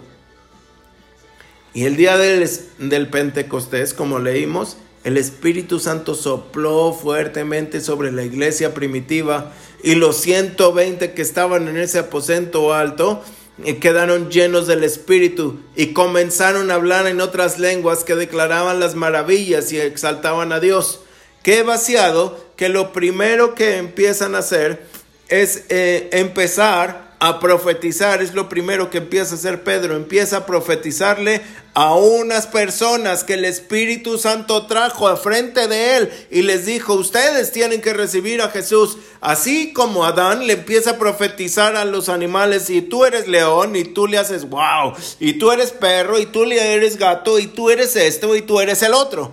Y 1.73 1.85
el 1.85 1.95
día 1.95 2.17
del, 2.17 3.07
Pentecostés, 3.09 3.93
como 3.93 4.19
leímos, 4.19 4.77
el 5.03 5.17
Espíritu 5.17 5.79
Santo 5.79 6.15
sopló 6.15 6.93
fuertemente 6.93 7.79
sobre 7.79 8.11
la 8.11 8.23
iglesia 8.23 8.73
primitiva 8.73 9.53
y 9.83 9.95
los 9.95 10.17
120 10.17 11.13
que 11.13 11.21
estaban 11.21 11.67
en 11.67 11.77
ese 11.77 11.99
aposento 11.99 12.73
alto 12.73 13.23
eh, 13.63 13.77
quedaron 13.77 14.29
llenos 14.29 14.67
del 14.67 14.83
Espíritu 14.83 15.59
y 15.75 15.93
comenzaron 15.93 16.69
a 16.69 16.75
hablar 16.75 17.07
en 17.07 17.21
otras 17.21 17.57
lenguas 17.57 18.03
que 18.03 18.15
declaraban 18.15 18.79
las 18.79 18.95
maravillas 18.95 19.71
y 19.71 19.79
exaltaban 19.79 20.51
a 20.51 20.59
Dios. 20.59 21.01
Qué 21.43 21.63
vaciado 21.63 22.37
que 22.55 22.69
lo 22.69 22.93
primero 22.93 23.55
que 23.55 23.77
empiezan 23.77 24.35
a 24.35 24.39
hacer 24.39 24.85
es 25.27 25.63
eh, 25.69 26.09
empezar 26.11 27.11
a 27.23 27.39
profetizar, 27.39 28.21
es 28.21 28.33
lo 28.33 28.49
primero 28.49 28.89
que 28.89 28.97
empieza 28.97 29.35
a 29.35 29.37
hacer 29.37 29.63
Pedro, 29.63 29.95
empieza 29.95 30.37
a 30.37 30.45
profetizarle 30.47 31.41
a 31.75 31.93
unas 31.93 32.47
personas 32.47 33.23
que 33.23 33.35
el 33.35 33.45
Espíritu 33.45 34.17
Santo 34.17 34.65
trajo 34.65 35.07
a 35.07 35.17
frente 35.17 35.67
de 35.67 35.97
él 35.97 36.11
y 36.31 36.41
les 36.41 36.65
dijo, 36.65 36.95
ustedes 36.95 37.51
tienen 37.51 37.79
que 37.79 37.93
recibir 37.93 38.41
a 38.41 38.49
Jesús, 38.49 38.97
así 39.21 39.71
como 39.71 40.03
Adán 40.03 40.47
le 40.47 40.53
empieza 40.53 40.91
a 40.91 40.97
profetizar 40.97 41.75
a 41.75 41.85
los 41.85 42.09
animales 42.09 42.71
y 42.71 42.81
tú 42.81 43.05
eres 43.05 43.27
león 43.27 43.75
y 43.75 43.83
tú 43.83 44.07
le 44.07 44.17
haces 44.17 44.49
wow, 44.49 44.93
y 45.19 45.33
tú 45.33 45.51
eres 45.51 45.71
perro 45.71 46.19
y 46.19 46.25
tú 46.25 46.45
le 46.45 46.73
eres 46.73 46.97
gato 46.97 47.37
y 47.37 47.45
tú 47.45 47.69
eres 47.69 47.95
esto 47.95 48.35
y 48.35 48.41
tú 48.41 48.59
eres 48.59 48.81
el 48.81 48.95
otro. 48.95 49.31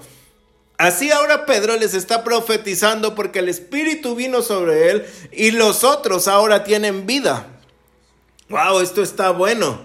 Así 0.78 1.10
ahora 1.10 1.44
Pedro 1.44 1.76
les 1.76 1.92
está 1.92 2.22
profetizando 2.22 3.16
porque 3.16 3.40
el 3.40 3.48
Espíritu 3.48 4.14
vino 4.14 4.42
sobre 4.42 4.92
él 4.92 5.06
y 5.32 5.50
los 5.50 5.82
otros 5.82 6.28
ahora 6.28 6.62
tienen 6.62 7.04
vida. 7.04 7.48
Wow, 8.48 8.80
esto 8.80 9.02
está 9.02 9.30
bueno. 9.30 9.80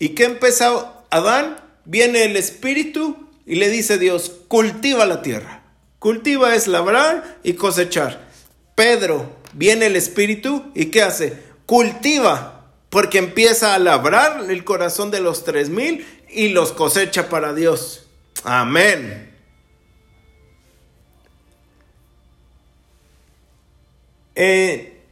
¿Y 0.00 0.10
qué 0.10 0.24
empezó 0.24 1.04
Adán? 1.10 1.60
Viene 1.84 2.24
el 2.24 2.36
Espíritu 2.36 3.28
y 3.46 3.54
le 3.54 3.68
dice 3.68 3.96
Dios, 3.96 4.32
cultiva 4.48 5.06
la 5.06 5.22
tierra. 5.22 5.62
Cultiva 6.00 6.56
es 6.56 6.66
labrar 6.66 7.38
y 7.44 7.52
cosechar. 7.52 8.28
Pedro, 8.74 9.36
viene 9.52 9.86
el 9.86 9.94
Espíritu 9.94 10.72
y 10.74 10.86
¿qué 10.86 11.02
hace? 11.02 11.40
Cultiva, 11.64 12.64
porque 12.88 13.18
empieza 13.18 13.74
a 13.74 13.78
labrar 13.78 14.46
el 14.48 14.64
corazón 14.64 15.12
de 15.12 15.20
los 15.20 15.44
tres 15.44 15.68
mil 15.68 16.04
y 16.32 16.48
los 16.50 16.72
cosecha 16.72 17.28
para 17.28 17.54
Dios. 17.54 18.06
Amén. 18.44 19.30
Eh, 24.34 25.02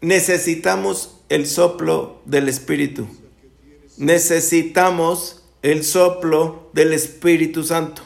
necesitamos 0.00 1.16
el 1.28 1.46
soplo 1.46 2.20
del 2.24 2.48
Espíritu. 2.48 3.08
Necesitamos 3.96 5.42
el 5.62 5.82
soplo 5.84 6.70
del 6.72 6.92
Espíritu 6.92 7.64
Santo. 7.64 8.02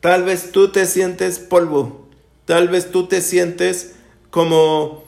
Tal 0.00 0.24
vez 0.24 0.50
tú 0.50 0.72
te 0.72 0.86
sientes 0.86 1.38
polvo, 1.38 2.08
tal 2.44 2.68
vez 2.68 2.90
tú 2.90 3.06
te 3.06 3.20
sientes 3.20 3.92
como 4.30 5.04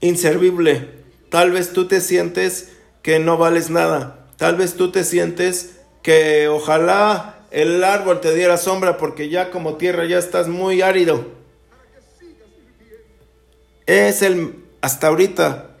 inservible, 0.00 0.90
tal 1.28 1.50
vez 1.50 1.72
tú 1.72 1.88
te 1.88 2.00
sientes 2.00 2.68
que 3.02 3.18
no 3.18 3.36
vales 3.36 3.70
nada, 3.70 4.28
tal 4.36 4.54
vez 4.54 4.74
tú 4.74 4.92
te 4.92 5.02
sientes 5.02 5.77
que 6.08 6.48
ojalá 6.48 7.34
el 7.50 7.84
árbol 7.84 8.22
te 8.22 8.34
diera 8.34 8.56
sombra 8.56 8.96
porque 8.96 9.28
ya 9.28 9.50
como 9.50 9.74
tierra 9.74 10.06
ya 10.06 10.16
estás 10.16 10.48
muy 10.48 10.80
árido. 10.80 11.26
Es 13.84 14.22
el 14.22 14.54
hasta 14.80 15.08
ahorita 15.08 15.76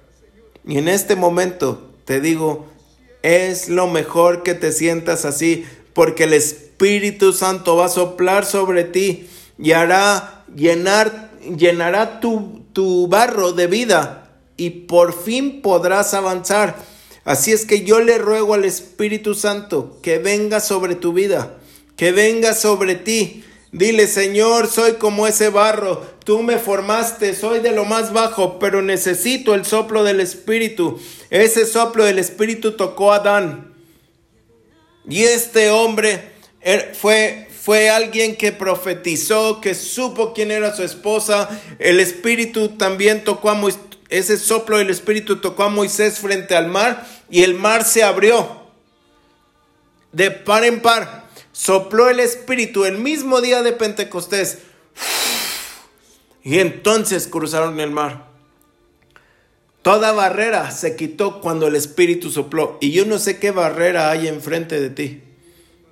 y 0.66 0.76
en 0.76 0.88
este 0.88 1.16
momento 1.16 1.88
te 2.04 2.20
digo, 2.20 2.66
es 3.22 3.70
lo 3.70 3.86
mejor 3.86 4.42
que 4.42 4.52
te 4.52 4.70
sientas 4.70 5.24
así 5.24 5.64
porque 5.94 6.24
el 6.24 6.34
Espíritu 6.34 7.32
Santo 7.32 7.76
va 7.76 7.86
a 7.86 7.88
soplar 7.88 8.44
sobre 8.44 8.84
ti 8.84 9.30
y 9.56 9.72
hará 9.72 10.44
llenar, 10.54 11.30
llenará 11.56 12.20
tu, 12.20 12.66
tu 12.74 13.08
barro 13.08 13.52
de 13.52 13.66
vida 13.66 14.30
y 14.58 14.68
por 14.68 15.14
fin 15.14 15.62
podrás 15.62 16.12
avanzar. 16.12 16.76
Así 17.28 17.52
es 17.52 17.66
que 17.66 17.82
yo 17.82 18.00
le 18.00 18.16
ruego 18.16 18.54
al 18.54 18.64
Espíritu 18.64 19.34
Santo 19.34 19.98
que 20.02 20.16
venga 20.16 20.60
sobre 20.60 20.94
tu 20.94 21.12
vida, 21.12 21.58
que 21.94 22.10
venga 22.10 22.54
sobre 22.54 22.94
ti. 22.94 23.44
Dile, 23.70 24.06
Señor, 24.06 24.66
soy 24.66 24.94
como 24.94 25.26
ese 25.26 25.50
barro, 25.50 26.06
tú 26.24 26.42
me 26.42 26.56
formaste, 26.56 27.34
soy 27.34 27.60
de 27.60 27.72
lo 27.72 27.84
más 27.84 28.14
bajo, 28.14 28.58
pero 28.58 28.80
necesito 28.80 29.52
el 29.52 29.66
soplo 29.66 30.04
del 30.04 30.20
Espíritu. 30.20 30.98
Ese 31.28 31.66
soplo 31.66 32.04
del 32.04 32.18
Espíritu 32.18 32.78
tocó 32.78 33.12
a 33.12 33.16
Adán. 33.16 33.74
Y 35.06 35.24
este 35.24 35.70
hombre 35.70 36.32
er, 36.62 36.94
fue, 36.98 37.46
fue 37.60 37.90
alguien 37.90 38.36
que 38.36 38.52
profetizó, 38.52 39.60
que 39.60 39.74
supo 39.74 40.32
quién 40.32 40.50
era 40.50 40.74
su 40.74 40.82
esposa. 40.82 41.50
El 41.78 42.00
Espíritu 42.00 42.70
también 42.70 43.22
tocó 43.22 43.50
a 43.50 43.54
Moisés. 43.54 43.87
Ese 44.08 44.38
soplo 44.38 44.78
del 44.78 44.90
Espíritu 44.90 45.36
tocó 45.36 45.64
a 45.64 45.68
Moisés 45.68 46.18
frente 46.18 46.56
al 46.56 46.68
mar 46.68 47.06
y 47.30 47.42
el 47.42 47.54
mar 47.54 47.84
se 47.84 48.02
abrió 48.02 48.58
de 50.12 50.30
par 50.30 50.64
en 50.64 50.80
par. 50.80 51.28
Sopló 51.52 52.08
el 52.08 52.20
Espíritu 52.20 52.84
el 52.84 52.98
mismo 52.98 53.40
día 53.40 53.62
de 53.62 53.72
Pentecostés. 53.72 54.58
Y 56.42 56.60
entonces 56.60 57.26
cruzaron 57.26 57.80
el 57.80 57.90
mar. 57.90 58.28
Toda 59.82 60.12
barrera 60.12 60.70
se 60.70 60.96
quitó 60.96 61.40
cuando 61.40 61.66
el 61.66 61.74
Espíritu 61.74 62.30
sopló. 62.30 62.78
Y 62.80 62.92
yo 62.92 63.04
no 63.06 63.18
sé 63.18 63.38
qué 63.38 63.50
barrera 63.50 64.10
hay 64.10 64.28
enfrente 64.28 64.80
de 64.80 64.90
ti. 64.90 65.22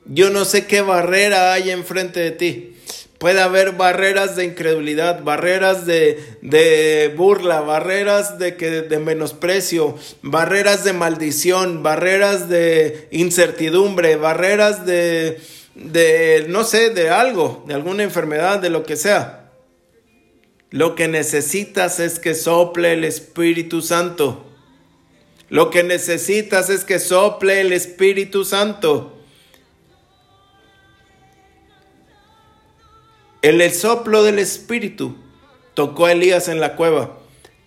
Yo 0.06 0.30
no 0.30 0.44
sé 0.44 0.66
qué 0.66 0.82
barrera 0.82 1.52
hay 1.52 1.70
enfrente 1.70 2.20
de 2.20 2.30
ti. 2.30 2.75
Puede 3.18 3.40
haber 3.40 3.72
barreras 3.72 4.36
de 4.36 4.44
incredulidad, 4.44 5.22
barreras 5.22 5.86
de, 5.86 7.14
burla, 7.16 7.60
barreras 7.60 8.38
de, 8.38 8.56
que, 8.56 8.82
de 8.82 8.98
menosprecio, 8.98 9.96
barreras 10.20 10.84
de 10.84 10.92
maldición, 10.92 11.82
barreras 11.82 12.50
de 12.50 13.08
incertidumbre, 13.10 14.16
barreras 14.16 14.84
de, 14.84 15.40
de, 15.74 16.44
no 16.48 16.64
sé, 16.64 16.90
de 16.90 17.08
algo, 17.08 17.64
de 17.66 17.74
alguna 17.74 18.02
enfermedad, 18.02 18.58
de 18.58 18.68
lo 18.68 18.84
que 18.84 18.96
sea. 18.96 19.50
Lo 20.70 20.94
que 20.94 21.08
necesitas 21.08 22.00
es 22.00 22.18
que 22.18 22.34
sople 22.34 22.92
el 22.92 23.04
Espíritu 23.04 23.80
Santo. 23.80 24.44
Lo 25.48 25.70
que 25.70 25.82
necesitas 25.84 26.68
es 26.68 26.84
que 26.84 26.98
sople 26.98 27.62
el 27.62 27.72
Espíritu 27.72 28.44
Santo. 28.44 29.15
El 33.42 33.72
soplo 33.72 34.22
del 34.22 34.38
Espíritu 34.38 35.16
tocó 35.74 36.06
a 36.06 36.12
Elías 36.12 36.48
en 36.48 36.60
la 36.60 36.76
cueva 36.76 37.18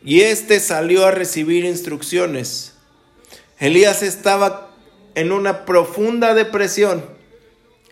y 0.03 0.21
éste 0.21 0.59
salió 0.59 1.05
a 1.05 1.11
recibir 1.11 1.65
instrucciones. 1.65 2.73
Elías 3.59 4.03
estaba 4.03 4.71
en 5.15 5.31
una 5.31 5.65
profunda 5.65 6.33
depresión. 6.33 7.05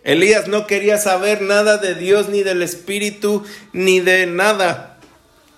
Elías 0.04 0.48
no 0.48 0.66
quería 0.66 0.98
saber 0.98 1.42
nada 1.42 1.76
de 1.76 1.94
Dios, 1.94 2.28
ni 2.28 2.42
del 2.42 2.62
Espíritu, 2.62 3.44
ni 3.72 4.00
de 4.00 4.26
nada 4.26 4.98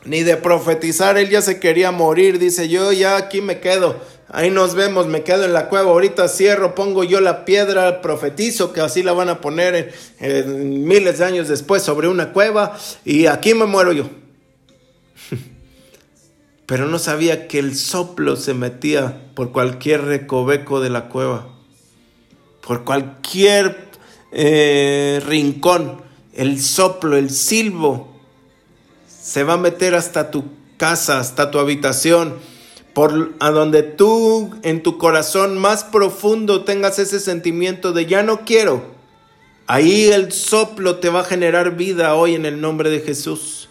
ni 0.05 0.23
de 0.23 0.37
profetizar, 0.37 1.19
él 1.19 1.29
ya 1.29 1.43
se 1.43 1.61
quería 1.61 1.91
morir, 1.91 2.39
dice 2.39 2.69
yo 2.69 2.93
ya 2.93 3.17
aquí 3.17 3.41
me 3.41 3.61
quedo, 3.61 4.01
ahí 4.33 4.51
nos 4.51 4.75
vemos, 4.75 5.07
me 5.07 5.23
quedo 5.23 5.45
en 5.45 5.53
la 5.53 5.69
cueva, 5.69 5.91
ahorita 5.91 6.29
cierro, 6.29 6.75
pongo 6.75 7.05
yo 7.05 7.21
la 7.21 7.45
piedra, 7.45 8.01
profetizo 8.01 8.73
que 8.73 8.81
así 8.81 9.03
la 9.03 9.13
van 9.13 9.29
a 9.29 9.41
poner 9.41 9.95
miles 10.47 11.19
de 11.19 11.25
años 11.25 11.49
después 11.49 11.83
sobre 11.83 12.09
una 12.09 12.33
cueva 12.33 12.79
y 13.05 13.27
aquí 13.27 13.55
me 13.55 13.67
muero 13.67 13.93
yo. 13.93 14.05
Pero 16.67 16.87
no 16.87 16.99
sabía 16.99 17.49
que 17.49 17.59
el 17.59 17.77
soplo 17.77 18.37
se 18.37 18.55
metía 18.55 19.31
por 19.35 19.53
cualquier 19.53 20.05
recoveco 20.05 20.81
de 20.81 20.91
la 20.91 21.09
cueva, 21.09 21.49
por 22.61 22.85
cualquier 22.85 23.91
eh, 24.33 25.21
rincón, 25.27 26.03
el 26.35 26.61
soplo, 26.61 27.17
el 27.17 27.31
silbo 27.31 28.11
se 29.09 29.43
va 29.43 29.55
a 29.55 29.59
meter 29.59 29.95
hasta 29.95 30.31
tu 30.31 30.45
casa, 30.77 31.19
hasta 31.19 31.51
tu 31.51 31.59
habitación, 31.59 32.37
por 32.95 33.35
a 33.39 33.51
donde 33.51 33.83
tú 33.83 34.51
en 34.63 34.83
tu 34.83 34.99
corazón 34.99 35.59
más 35.59 35.85
profundo 35.85 36.65
tengas 36.65 36.99
ese 36.99 37.21
sentimiento 37.21 37.93
de 37.93 38.07
ya 38.07 38.23
no 38.23 38.45
quiero. 38.45 38.85
Ahí 39.67 40.07
el 40.07 40.33
soplo 40.33 40.97
te 40.97 41.09
va 41.09 41.21
a 41.21 41.25
generar 41.25 41.77
vida 41.77 42.15
hoy 42.15 42.35
en 42.35 42.45
el 42.45 42.61
nombre 42.61 42.91
de 42.91 43.01
Jesús. 43.01 43.69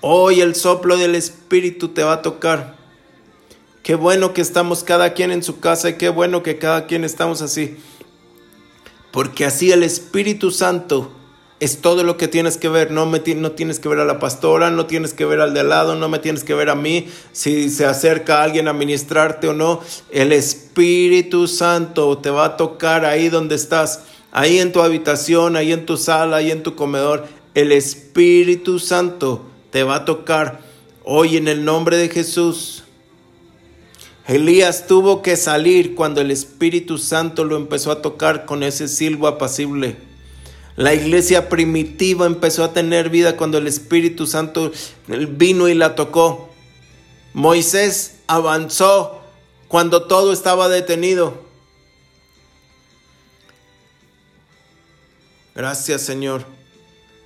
Hoy 0.00 0.40
el 0.40 0.54
soplo 0.54 0.96
del 0.96 1.16
Espíritu 1.16 1.88
te 1.88 2.04
va 2.04 2.14
a 2.14 2.22
tocar. 2.22 2.76
Qué 3.82 3.94
bueno 3.94 4.32
que 4.32 4.40
estamos 4.40 4.84
cada 4.84 5.14
quien 5.14 5.32
en 5.32 5.42
su 5.42 5.58
casa 5.58 5.90
y 5.90 5.94
qué 5.94 6.08
bueno 6.08 6.42
que 6.42 6.58
cada 6.58 6.86
quien 6.86 7.02
estamos 7.02 7.42
así. 7.42 7.76
Porque 9.10 9.44
así 9.44 9.72
el 9.72 9.82
Espíritu 9.82 10.50
Santo 10.50 11.10
es 11.58 11.80
todo 11.80 12.02
lo 12.02 12.16
que 12.16 12.28
tienes 12.28 12.58
que 12.58 12.68
ver. 12.68 12.90
No, 12.90 13.06
me, 13.06 13.22
no 13.34 13.52
tienes 13.52 13.80
que 13.80 13.88
ver 13.88 14.00
a 14.00 14.04
la 14.04 14.18
pastora, 14.18 14.70
no 14.70 14.86
tienes 14.86 15.14
que 15.14 15.24
ver 15.24 15.40
al 15.40 15.54
de 15.54 15.64
lado, 15.64 15.94
no 15.94 16.08
me 16.08 16.18
tienes 16.18 16.44
que 16.44 16.54
ver 16.54 16.68
a 16.68 16.74
mí, 16.74 17.08
si 17.32 17.70
se 17.70 17.86
acerca 17.86 18.42
alguien 18.42 18.68
a 18.68 18.72
ministrarte 18.72 19.48
o 19.48 19.54
no. 19.54 19.80
El 20.10 20.32
Espíritu 20.32 21.46
Santo 21.46 22.18
te 22.18 22.30
va 22.30 22.44
a 22.44 22.56
tocar 22.56 23.04
ahí 23.04 23.28
donde 23.28 23.54
estás, 23.54 24.02
ahí 24.32 24.58
en 24.58 24.72
tu 24.72 24.82
habitación, 24.82 25.56
ahí 25.56 25.72
en 25.72 25.86
tu 25.86 25.96
sala, 25.96 26.38
ahí 26.38 26.50
en 26.50 26.62
tu 26.62 26.74
comedor. 26.74 27.26
El 27.54 27.72
Espíritu 27.72 28.78
Santo 28.78 29.42
te 29.70 29.82
va 29.82 29.96
a 29.96 30.04
tocar 30.04 30.60
hoy 31.04 31.38
en 31.38 31.48
el 31.48 31.64
nombre 31.64 31.96
de 31.96 32.10
Jesús. 32.10 32.82
Elías 34.26 34.88
tuvo 34.88 35.22
que 35.22 35.36
salir 35.36 35.94
cuando 35.94 36.20
el 36.20 36.32
Espíritu 36.32 36.98
Santo 36.98 37.44
lo 37.44 37.56
empezó 37.56 37.92
a 37.92 38.02
tocar 38.02 38.44
con 38.44 38.64
ese 38.64 38.88
silbo 38.88 39.28
apacible. 39.28 40.05
La 40.76 40.92
iglesia 40.92 41.48
primitiva 41.48 42.26
empezó 42.26 42.62
a 42.62 42.74
tener 42.74 43.08
vida 43.08 43.36
cuando 43.36 43.56
el 43.56 43.66
Espíritu 43.66 44.26
Santo 44.26 44.72
vino 45.06 45.68
y 45.68 45.74
la 45.74 45.94
tocó. 45.94 46.50
Moisés 47.32 48.16
avanzó 48.26 49.22
cuando 49.68 50.06
todo 50.06 50.34
estaba 50.34 50.68
detenido. 50.68 51.46
Gracias 55.54 56.02
Señor. 56.02 56.44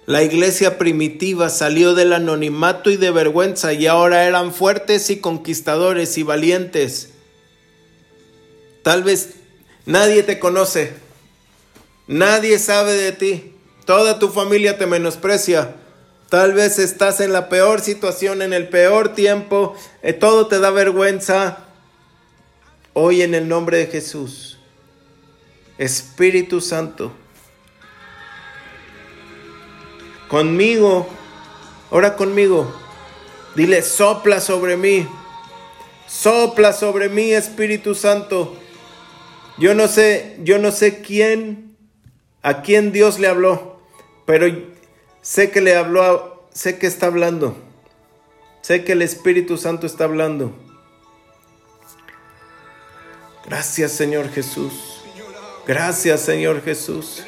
La 0.07 0.23
iglesia 0.23 0.79
primitiva 0.79 1.51
salió 1.51 1.95
del 1.95 2.13
anonimato 2.13 2.91
y 2.91 2.97
de 2.97 3.11
vergüenza 3.11 3.73
y 3.73 3.87
ahora 3.87 4.27
eran 4.27 4.53
fuertes 4.53 5.11
y 5.11 5.19
conquistadores 5.19 6.17
y 6.19 6.23
valientes. 6.23 7.11
Tal 8.83 9.03
vez 9.03 9.31
nadie 9.87 10.23
te 10.23 10.39
conoce, 10.39 10.95
Nadie 12.11 12.59
sabe 12.59 12.95
de 12.95 13.13
ti. 13.13 13.53
Toda 13.85 14.19
tu 14.19 14.31
familia 14.31 14.77
te 14.77 14.85
menosprecia. 14.85 15.77
Tal 16.29 16.55
vez 16.55 16.81
estás 16.81 17.21
en 17.21 17.33
la 17.33 17.49
peor 17.49 17.81
situación, 17.81 18.43
en 18.43 18.53
el 18.53 18.69
peor 18.69 19.15
tiempo. 19.15 19.77
Eh, 20.03 20.13
todo 20.13 20.49
te 20.49 20.59
da 20.59 20.71
vergüenza. 20.71 21.67
Hoy 22.95 23.23
en 23.23 23.37
el 23.37 23.47
nombre 23.47 23.79
de 23.79 23.87
Jesús, 23.87 24.59
Espíritu 25.79 26.61
Santo, 26.61 27.13
conmigo, 30.27 31.09
ora 31.91 32.17
conmigo. 32.17 32.75
Dile, 33.55 33.83
sopla 33.83 34.41
sobre 34.41 34.77
mí. 34.77 35.07
Sopla 36.09 36.73
sobre 36.73 37.09
mí, 37.09 37.31
Espíritu 37.31 37.95
Santo. 37.95 38.57
Yo 39.59 39.77
no 39.77 39.87
sé, 39.87 40.41
yo 40.43 40.59
no 40.59 40.73
sé 40.73 41.03
quién, 41.03 41.70
a 42.43 42.63
quién 42.63 42.93
Dios 42.93 43.19
le 43.19 43.29
habló, 43.29 43.81
pero 44.27 44.47
sé 45.23 45.51
que 45.51 45.61
le 45.61 45.77
habló, 45.77 46.49
sé 46.53 46.79
que 46.79 46.87
está 46.87 47.07
hablando. 47.07 47.57
Sé 48.63 48.85
que 48.85 48.93
el 48.93 49.03
Espíritu 49.03 49.57
Santo 49.57 49.87
está 49.87 50.05
hablando. 50.05 50.53
Gracias, 53.47 53.93
Señor 53.93 54.29
Jesús. 54.31 55.03
Gracias, 55.67 56.21
Señor 56.21 56.63
Jesús. 56.63 57.23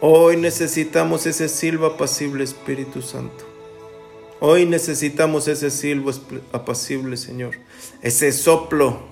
Hoy 0.00 0.36
necesitamos 0.36 1.26
ese 1.26 1.48
silbo 1.48 1.86
apacible, 1.86 2.44
Espíritu 2.44 3.02
Santo. 3.02 3.44
Hoy 4.40 4.66
necesitamos 4.66 5.46
ese 5.46 5.70
silbo 5.70 6.10
apacible, 6.52 7.16
Señor. 7.16 7.54
Ese 8.00 8.32
soplo, 8.32 9.11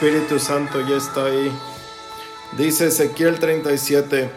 Espíritu 0.00 0.38
Santo 0.38 0.80
ya 0.80 0.96
está 0.96 1.26
ahí. 1.26 1.52
Dice 2.56 2.86
Ezequiel 2.86 3.38
37, 3.38 4.30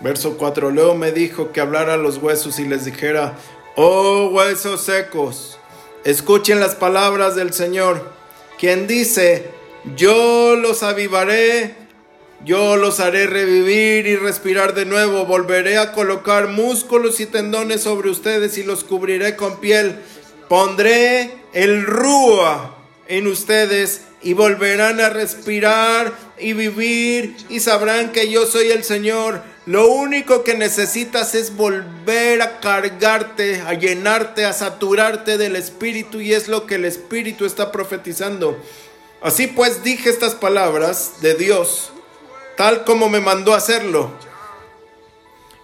verso 0.00 0.38
4. 0.38 0.70
Luego 0.70 0.94
me 0.94 1.12
dijo 1.12 1.52
que 1.52 1.60
hablara 1.60 1.92
a 1.92 1.96
los 1.98 2.16
huesos 2.16 2.58
y 2.58 2.64
les 2.64 2.86
dijera, 2.86 3.36
oh 3.76 4.30
huesos 4.30 4.80
secos, 4.80 5.58
escuchen 6.04 6.58
las 6.58 6.74
palabras 6.74 7.36
del 7.36 7.52
Señor, 7.52 8.10
quien 8.58 8.86
dice, 8.86 9.50
yo 9.94 10.56
los 10.56 10.82
avivaré, 10.82 11.74
yo 12.46 12.76
los 12.76 12.98
haré 12.98 13.26
revivir 13.26 14.06
y 14.06 14.16
respirar 14.16 14.72
de 14.72 14.86
nuevo, 14.86 15.26
volveré 15.26 15.76
a 15.76 15.92
colocar 15.92 16.48
músculos 16.48 17.20
y 17.20 17.26
tendones 17.26 17.82
sobre 17.82 18.08
ustedes 18.08 18.56
y 18.56 18.62
los 18.62 18.84
cubriré 18.84 19.36
con 19.36 19.60
piel, 19.60 19.98
pondré 20.48 21.34
el 21.52 21.84
rúa 21.84 22.74
en 23.06 23.26
ustedes 23.26 24.07
y 24.22 24.32
volverán 24.32 25.00
a 25.00 25.10
respirar 25.10 26.12
y 26.38 26.52
vivir 26.52 27.36
y 27.48 27.60
sabrán 27.60 28.12
que 28.12 28.30
yo 28.30 28.46
soy 28.46 28.70
el 28.70 28.84
Señor. 28.84 29.42
Lo 29.66 29.88
único 29.88 30.44
que 30.44 30.54
necesitas 30.54 31.34
es 31.34 31.54
volver 31.54 32.42
a 32.42 32.60
cargarte, 32.60 33.60
a 33.60 33.74
llenarte, 33.74 34.44
a 34.44 34.52
saturarte 34.52 35.38
del 35.38 35.56
Espíritu 35.56 36.20
y 36.20 36.32
es 36.32 36.48
lo 36.48 36.66
que 36.66 36.76
el 36.76 36.84
Espíritu 36.84 37.44
está 37.44 37.70
profetizando. 37.70 38.58
Así 39.20 39.46
pues 39.46 39.82
dije 39.82 40.10
estas 40.10 40.34
palabras 40.34 41.14
de 41.20 41.34
Dios, 41.34 41.92
tal 42.56 42.84
como 42.84 43.08
me 43.08 43.20
mandó 43.20 43.54
hacerlo. 43.54 44.12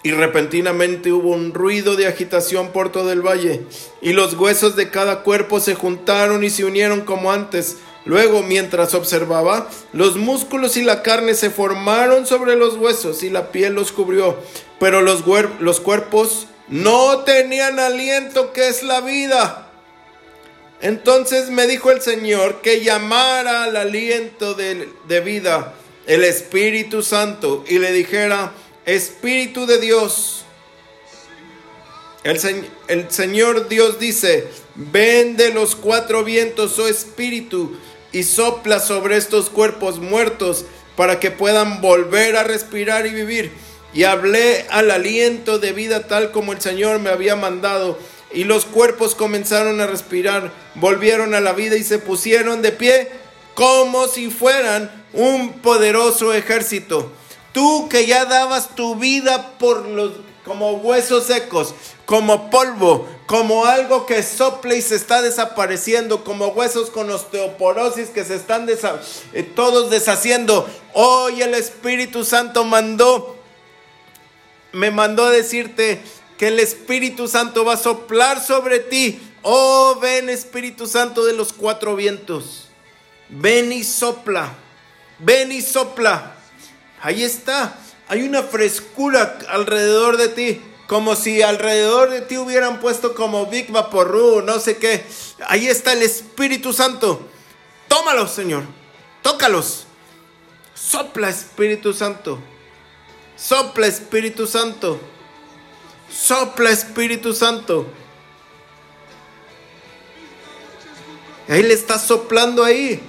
Y 0.03 0.11
repentinamente 0.11 1.13
hubo 1.13 1.31
un 1.31 1.55
ruido 1.55 1.97
de 1.97 2.07
agitación 2.07 2.73
por 2.73 2.93
todo 2.93 3.11
el 3.11 3.23
valle, 3.23 3.63
y 4.03 4.13
los 4.13 4.35
huesos 4.35 4.77
de 4.77 4.91
cada 4.91 5.23
cuerpo 5.23 5.61
se 5.61 5.75
juntaron 5.75 6.45
y 6.45 6.51
se 6.51 6.67
unieron 6.67 7.03
como 7.03 7.33
antes. 7.33 7.79
Luego, 8.05 8.43
mientras 8.43 8.95
observaba, 8.95 9.71
los 9.93 10.17
músculos 10.17 10.77
y 10.77 10.83
la 10.83 11.03
carne 11.03 11.35
se 11.35 11.51
formaron 11.51 12.27
sobre 12.27 12.55
los 12.55 12.77
huesos 12.77 13.23
y 13.23 13.31
la 13.31 13.51
piel 13.51 13.75
los 13.75 13.93
cubrió, 13.93 14.39
pero 14.79 15.01
los, 15.01 15.23
cuerpos 15.81 16.47
no 16.69 17.21
tenían 17.21 17.79
aliento, 17.79 18.53
que 18.53 18.69
es 18.69 18.83
la 18.83 19.01
vida. 19.01 19.71
Entonces 20.83 21.49
me 21.49 21.67
dijo 21.67 21.91
el 21.91 22.03
Señor 22.03 22.61
que 22.61 22.85
llamara 22.85 23.65
al 23.65 23.77
aliento 23.77 24.53
de, 24.55 24.91
de 25.09 25.21
vida 25.21 25.73
el 26.07 26.25
Espíritu 26.25 27.03
Santo 27.03 27.65
y 27.67 27.79
le 27.79 27.93
dijera, 27.93 28.53
Espíritu 28.85 29.67
de 29.67 29.79
Dios. 29.79 30.45
El, 32.23 32.39
el, 32.89 33.11
Señor 33.11 33.69
Dios 33.69 33.99
dice, 33.99 34.49
ven 34.75 35.37
de 35.37 35.53
los 35.53 35.77
cuatro 35.77 36.25
vientos, 36.25 36.79
oh 36.79 36.89
Espíritu, 36.89 37.77
y 38.15 38.23
sopla 38.23 38.79
sobre 38.79 39.17
estos 39.17 39.51
cuerpos 39.51 39.99
muertos 39.99 40.65
para 40.97 41.19
que 41.19 41.33
puedan 41.33 41.81
volver 41.81 42.37
a 42.37 42.45
respirar 42.45 43.07
y 43.07 43.11
vivir. 43.11 43.53
Y 43.93 44.05
hablé 44.05 44.67
al 44.71 44.91
aliento 44.93 45.59
de 45.59 45.73
vida 45.73 46.07
tal 46.07 46.31
como 46.31 46.53
el 46.53 46.61
Señor 46.61 47.01
me 47.01 47.11
había 47.11 47.35
mandado. 47.35 47.99
Y 48.33 48.45
los 48.45 48.67
cuerpos 48.67 49.17
comenzaron 49.17 49.81
a 49.81 49.87
respirar, 49.87 50.53
volvieron 50.77 51.35
a 51.35 51.41
la 51.41 51.53
vida 51.53 51.77
y 51.77 51.83
se 51.83 51.99
pusieron 51.99 52.63
de 52.63 52.71
pie 52.73 53.09
como 53.55 54.07
si 54.07 54.31
fueran 54.31 54.91
un 55.13 55.55
poderoso 55.55 56.33
ejército. 56.33 57.11
Tú 57.53 57.89
que 57.89 58.07
ya 58.07 58.27
dabas 58.27 58.77
tu 58.77 58.95
vida 58.95 59.59
por 59.59 59.87
los 59.87 60.13
como 60.45 60.73
huesos 60.75 61.25
secos, 61.25 61.75
como 62.07 62.51
polvo, 62.51 63.09
como 63.27 63.65
algo 63.65 64.05
que 64.07 64.23
sopla 64.23 64.75
y 64.75 64.83
se 64.83 64.97
está 64.97 65.23
desapareciendo, 65.23 66.25
como 66.25 66.49
huesos 66.49 66.91
con 66.91 67.11
osteoporosis 67.11 68.11
que 68.11 68.25
se 68.25 68.37
están 68.37 68.69
eh, 68.69 69.43
todos 69.43 69.91
deshaciendo. 69.91 70.69
Hoy 70.93 71.43
el 71.43 71.55
Espíritu 71.55 72.25
Santo 72.25 72.65
mandó, 72.65 73.37
me 74.73 74.91
mandó 74.91 75.25
a 75.25 75.31
decirte 75.31 76.03
que 76.37 76.49
el 76.49 76.59
Espíritu 76.59 77.29
Santo 77.29 77.65
va 77.65 77.75
a 77.75 77.79
soplar 77.79 78.45
sobre 78.45 78.81
ti. 78.81 79.21
Oh, 79.43 79.99
ven 80.01 80.29
Espíritu 80.29 80.87
Santo 80.87 81.25
de 81.25 81.33
los 81.33 81.53
cuatro 81.53 81.97
vientos. 81.97 82.69
Ven 83.29 83.73
y 83.73 83.85
sopla. 83.85 84.55
Ven 85.19 85.53
y 85.53 85.63
sopla. 85.63 86.35
Ahí 87.01 87.23
está. 87.23 87.79
Hay 88.09 88.23
una 88.23 88.43
frescura 88.43 89.39
alrededor 89.49 90.17
de 90.17 90.29
ti. 90.29 90.61
Como 90.87 91.17
si 91.17 91.43
alrededor 91.43 92.11
de 92.11 92.21
ti 92.21 92.37
hubieran 92.37 92.81
puesto 92.81 93.15
como 93.15 93.47
Big 93.47 93.71
Vaporru, 93.71 94.43
no 94.43 94.59
sé 94.61 94.77
qué. 94.77 95.05
Ahí 95.47 95.67
está 95.67 95.93
el 95.93 96.03
Espíritu 96.03 96.73
Santo. 96.73 97.27
Tómalos, 97.89 98.31
Señor. 98.33 98.65
Tócalos. 99.23 99.87
Sopla, 100.75 101.31
Espíritu 101.31 101.95
Santo. 101.95 102.39
Sopla, 103.37 103.87
Espíritu 103.87 104.47
Santo. 104.47 105.01
Sopla, 106.11 106.71
Espíritu 106.71 107.33
Santo. 107.33 107.87
Le 111.49 111.73
está 111.73 111.99
soplando 111.99 112.65
ahí. 112.65 113.03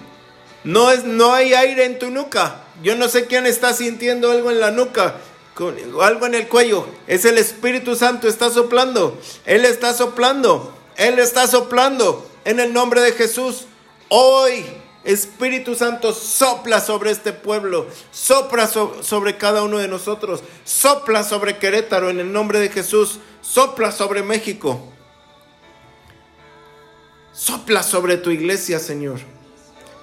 No, 0.64 0.92
es, 0.92 1.04
no 1.04 1.34
hay 1.34 1.54
aire 1.54 1.86
en 1.86 2.00
tu 2.00 2.10
nuca. 2.10 2.64
Yo 2.82 2.96
no 2.96 3.08
sé 3.08 3.26
quién 3.26 3.46
está 3.46 3.74
sintiendo 3.74 4.32
algo 4.32 4.52
en 4.52 4.60
la 4.60 4.72
nuca, 4.72 5.16
algo 6.02 6.26
en 6.26 6.36
el 6.36 6.48
cuello. 6.48 6.86
Es 7.08 7.26
el 7.26 7.38
Espíritu 7.38 7.96
Santo, 7.96 8.28
está 8.28 8.50
soplando. 8.50 9.18
Él 9.46 9.66
está 9.66 9.94
soplando. 9.94 10.74
Él 10.98 11.20
está 11.20 11.48
soplando. 11.48 12.28
En 12.44 12.60
el 12.60 12.74
nombre 12.74 13.02
de 13.02 13.14
Jesús. 13.14 13.66
Hoy, 14.10 14.66
Espíritu 15.04 15.76
Santo, 15.76 16.14
sopla 16.14 16.82
sobre 16.82 17.12
este 17.12 17.32
pueblo. 17.32 17.88
Sopla 18.12 18.68
sobre 18.68 19.38
cada 19.38 19.64
uno 19.64 19.78
de 19.78 19.88
nosotros. 19.88 20.44
Sopla 20.66 21.24
sobre 21.24 21.58
Querétaro 21.58 22.10
en 22.10 22.20
el 22.20 22.32
nombre 22.32 22.60
de 22.60 22.70
Jesús. 22.70 23.20
Sopla 23.42 23.92
sobre 23.92 24.24
México. 24.24 24.92
Sopla 27.32 27.84
sobre 27.84 28.18
tu 28.18 28.30
iglesia, 28.30 28.80
Señor. 28.80 29.20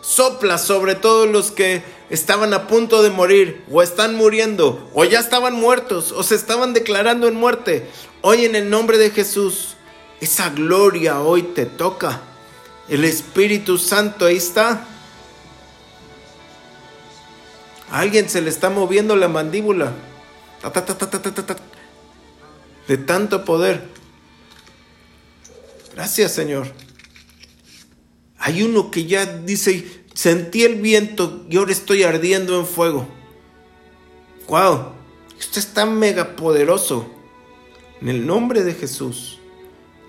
Sopla 0.02 0.58
sobre 0.58 0.94
todos 0.94 1.28
los 1.28 1.50
que 1.50 1.82
estaban 2.12 2.52
a 2.52 2.66
punto 2.66 3.02
de 3.02 3.08
morir 3.08 3.64
o 3.70 3.80
están 3.82 4.14
muriendo 4.14 4.90
o 4.92 5.04
ya 5.04 5.18
estaban 5.18 5.54
muertos 5.54 6.12
o 6.12 6.22
se 6.22 6.34
estaban 6.34 6.74
declarando 6.74 7.26
en 7.26 7.34
muerte. 7.34 7.88
Hoy 8.20 8.44
en 8.44 8.54
el 8.54 8.68
nombre 8.68 8.98
de 8.98 9.10
Jesús, 9.10 9.76
esa 10.20 10.50
gloria 10.50 11.22
hoy 11.22 11.42
te 11.42 11.64
toca. 11.64 12.20
El 12.90 13.06
Espíritu 13.06 13.78
Santo 13.78 14.26
ahí 14.26 14.36
está. 14.36 14.86
Alguien 17.90 18.28
se 18.28 18.42
le 18.42 18.50
está 18.50 18.68
moviendo 18.68 19.16
la 19.16 19.28
mandíbula. 19.28 19.94
De 22.88 22.96
tanto 22.98 23.42
poder. 23.46 23.88
Gracias 25.94 26.32
Señor. 26.32 26.66
Hay 28.38 28.62
uno 28.62 28.90
que 28.90 29.06
ya 29.06 29.24
dice, 29.24 30.01
Sentí 30.14 30.64
el 30.64 30.80
viento 30.80 31.44
y 31.48 31.56
ahora 31.56 31.72
estoy 31.72 32.02
ardiendo 32.02 32.58
en 32.58 32.66
fuego. 32.66 33.06
¡Wow! 34.48 34.92
Esto 35.38 35.58
está 35.58 35.86
mega 35.86 36.36
poderoso. 36.36 37.06
En 38.00 38.08
el 38.08 38.26
nombre 38.26 38.62
de 38.64 38.74
Jesús. 38.74 39.38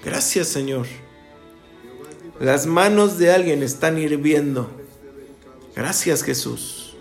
Gracias, 0.04 0.48
Señor. 0.48 0.88
Las 2.40 2.66
manos 2.66 3.18
de 3.18 3.32
alguien 3.32 3.64
están 3.64 3.98
hirviendo. 3.98 4.70
Gracias, 5.76 6.24
Jesús. 6.24 6.96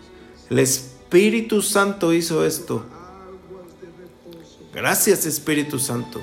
El 0.51 0.61
Espíritu 0.61 1.63
Santo 1.63 2.13
hizo 2.13 2.47
esto. 2.47 2.87
Gracias, 4.73 5.27
Espíritu 5.27 5.79
Santo. 5.79 6.23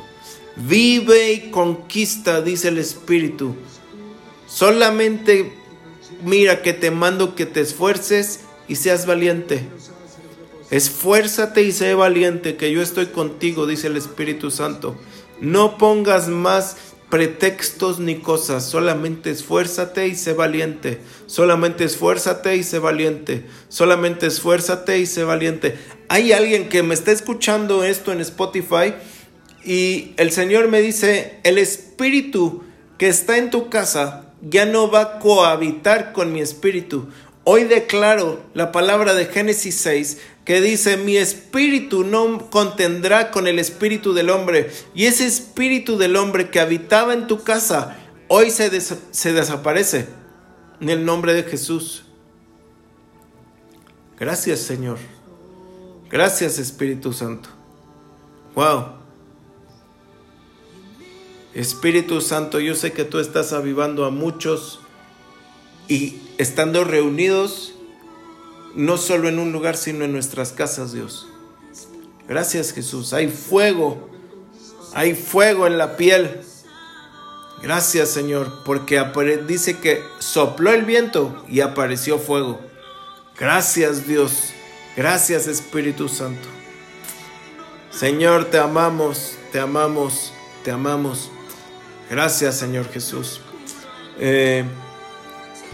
Vive 0.55 1.33
y 1.33 1.51
conquista, 1.51 2.41
dice 2.41 2.69
el 2.69 2.77
Espíritu. 2.77 3.55
Solamente 4.47 5.58
mira 6.23 6.61
que 6.61 6.73
te 6.73 6.91
mando 6.91 7.35
que 7.35 7.45
te 7.45 7.61
esfuerces 7.61 8.41
y 8.67 8.75
seas 8.75 9.05
valiente. 9.05 9.67
Esfuérzate 10.71 11.63
y 11.63 11.71
sé 11.71 11.95
valiente, 11.95 12.55
que 12.55 12.71
yo 12.71 12.81
estoy 12.81 13.07
contigo, 13.07 13.65
dice 13.65 13.87
el 13.87 13.97
Espíritu 13.97 14.51
Santo. 14.51 14.95
No 15.41 15.77
pongas 15.77 16.27
más 16.27 16.77
pretextos 17.09 17.99
ni 17.99 18.19
cosas, 18.19 18.69
solamente 18.69 19.31
esfuérzate 19.31 20.07
y 20.07 20.15
sé 20.15 20.33
valiente. 20.33 21.01
Solamente 21.25 21.83
esfuérzate 21.83 22.55
y 22.55 22.63
sé 22.63 22.77
valiente. 22.77 23.45
Solamente 23.67 24.27
esfuérzate 24.27 24.99
y 24.99 25.07
sé 25.07 25.23
valiente. 25.23 25.75
Hay 26.07 26.33
alguien 26.33 26.69
que 26.69 26.83
me 26.83 26.93
está 26.93 27.11
escuchando 27.11 27.83
esto 27.83 28.11
en 28.11 28.21
Spotify 28.21 28.93
y 29.65 30.13
el 30.17 30.31
Señor 30.31 30.67
me 30.67 30.81
dice, 30.81 31.39
el 31.43 31.57
Espíritu 31.57 32.63
que 32.99 33.07
está 33.07 33.37
en 33.37 33.49
tu 33.49 33.69
casa 33.69 34.28
ya 34.41 34.65
no 34.65 34.89
va 34.89 35.01
a 35.01 35.19
cohabitar 35.19 36.13
con 36.13 36.31
mi 36.31 36.41
espíritu. 36.41 37.07
Hoy 37.43 37.63
declaro 37.63 38.41
la 38.53 38.71
palabra 38.71 39.13
de 39.13 39.25
Génesis 39.25 39.75
6 39.75 40.17
que 40.45 40.61
dice, 40.61 40.97
mi 40.97 41.17
espíritu 41.17 42.03
no 42.03 42.49
contendrá 42.49 43.31
con 43.31 43.47
el 43.47 43.59
espíritu 43.59 44.13
del 44.13 44.29
hombre. 44.29 44.71
Y 44.93 45.05
ese 45.05 45.25
espíritu 45.25 45.97
del 45.97 46.15
hombre 46.15 46.49
que 46.49 46.59
habitaba 46.59 47.13
en 47.13 47.27
tu 47.27 47.43
casa, 47.43 47.97
hoy 48.27 48.51
se, 48.51 48.69
se 48.81 49.33
desaparece 49.33 50.07
en 50.81 50.89
el 50.89 51.05
nombre 51.05 51.33
de 51.33 51.43
Jesús. 51.43 52.03
Gracias 54.19 54.59
Señor. 54.59 54.97
Gracias 56.09 56.59
Espíritu 56.59 57.13
Santo. 57.13 57.49
Wow. 58.55 58.98
Espíritu 61.53 62.21
Santo, 62.21 62.59
yo 62.59 62.75
sé 62.75 62.93
que 62.93 63.05
tú 63.05 63.19
estás 63.19 63.53
avivando 63.53 64.05
a 64.05 64.11
muchos 64.11 64.79
y 65.87 66.21
estando 66.37 66.83
reunidos, 66.83 67.73
no 68.75 68.97
solo 68.97 69.27
en 69.27 69.39
un 69.39 69.51
lugar, 69.51 69.75
sino 69.75 70.05
en 70.05 70.11
nuestras 70.11 70.51
casas, 70.51 70.93
Dios. 70.93 71.27
Gracias 72.27 72.73
Jesús. 72.73 73.13
Hay 73.13 73.27
fuego, 73.27 74.07
hay 74.93 75.15
fuego 75.15 75.65
en 75.65 75.79
la 75.79 75.97
piel. 75.97 76.41
Gracias 77.63 78.09
Señor, 78.09 78.63
porque 78.63 79.03
dice 79.47 79.79
que 79.79 80.03
sopló 80.19 80.71
el 80.71 80.85
viento 80.85 81.43
y 81.49 81.61
apareció 81.61 82.19
fuego. 82.19 82.59
Gracias 83.37 84.05
Dios. 84.05 84.51
Gracias 84.95 85.47
Espíritu 85.47 86.07
Santo. 86.07 86.47
Señor, 87.89 88.45
te 88.45 88.59
amamos, 88.59 89.35
te 89.51 89.59
amamos, 89.59 90.31
te 90.63 90.69
amamos. 90.69 91.31
Gracias 92.09 92.55
Señor 92.55 92.89
Jesús. 92.89 93.41
Eh, 94.19 94.63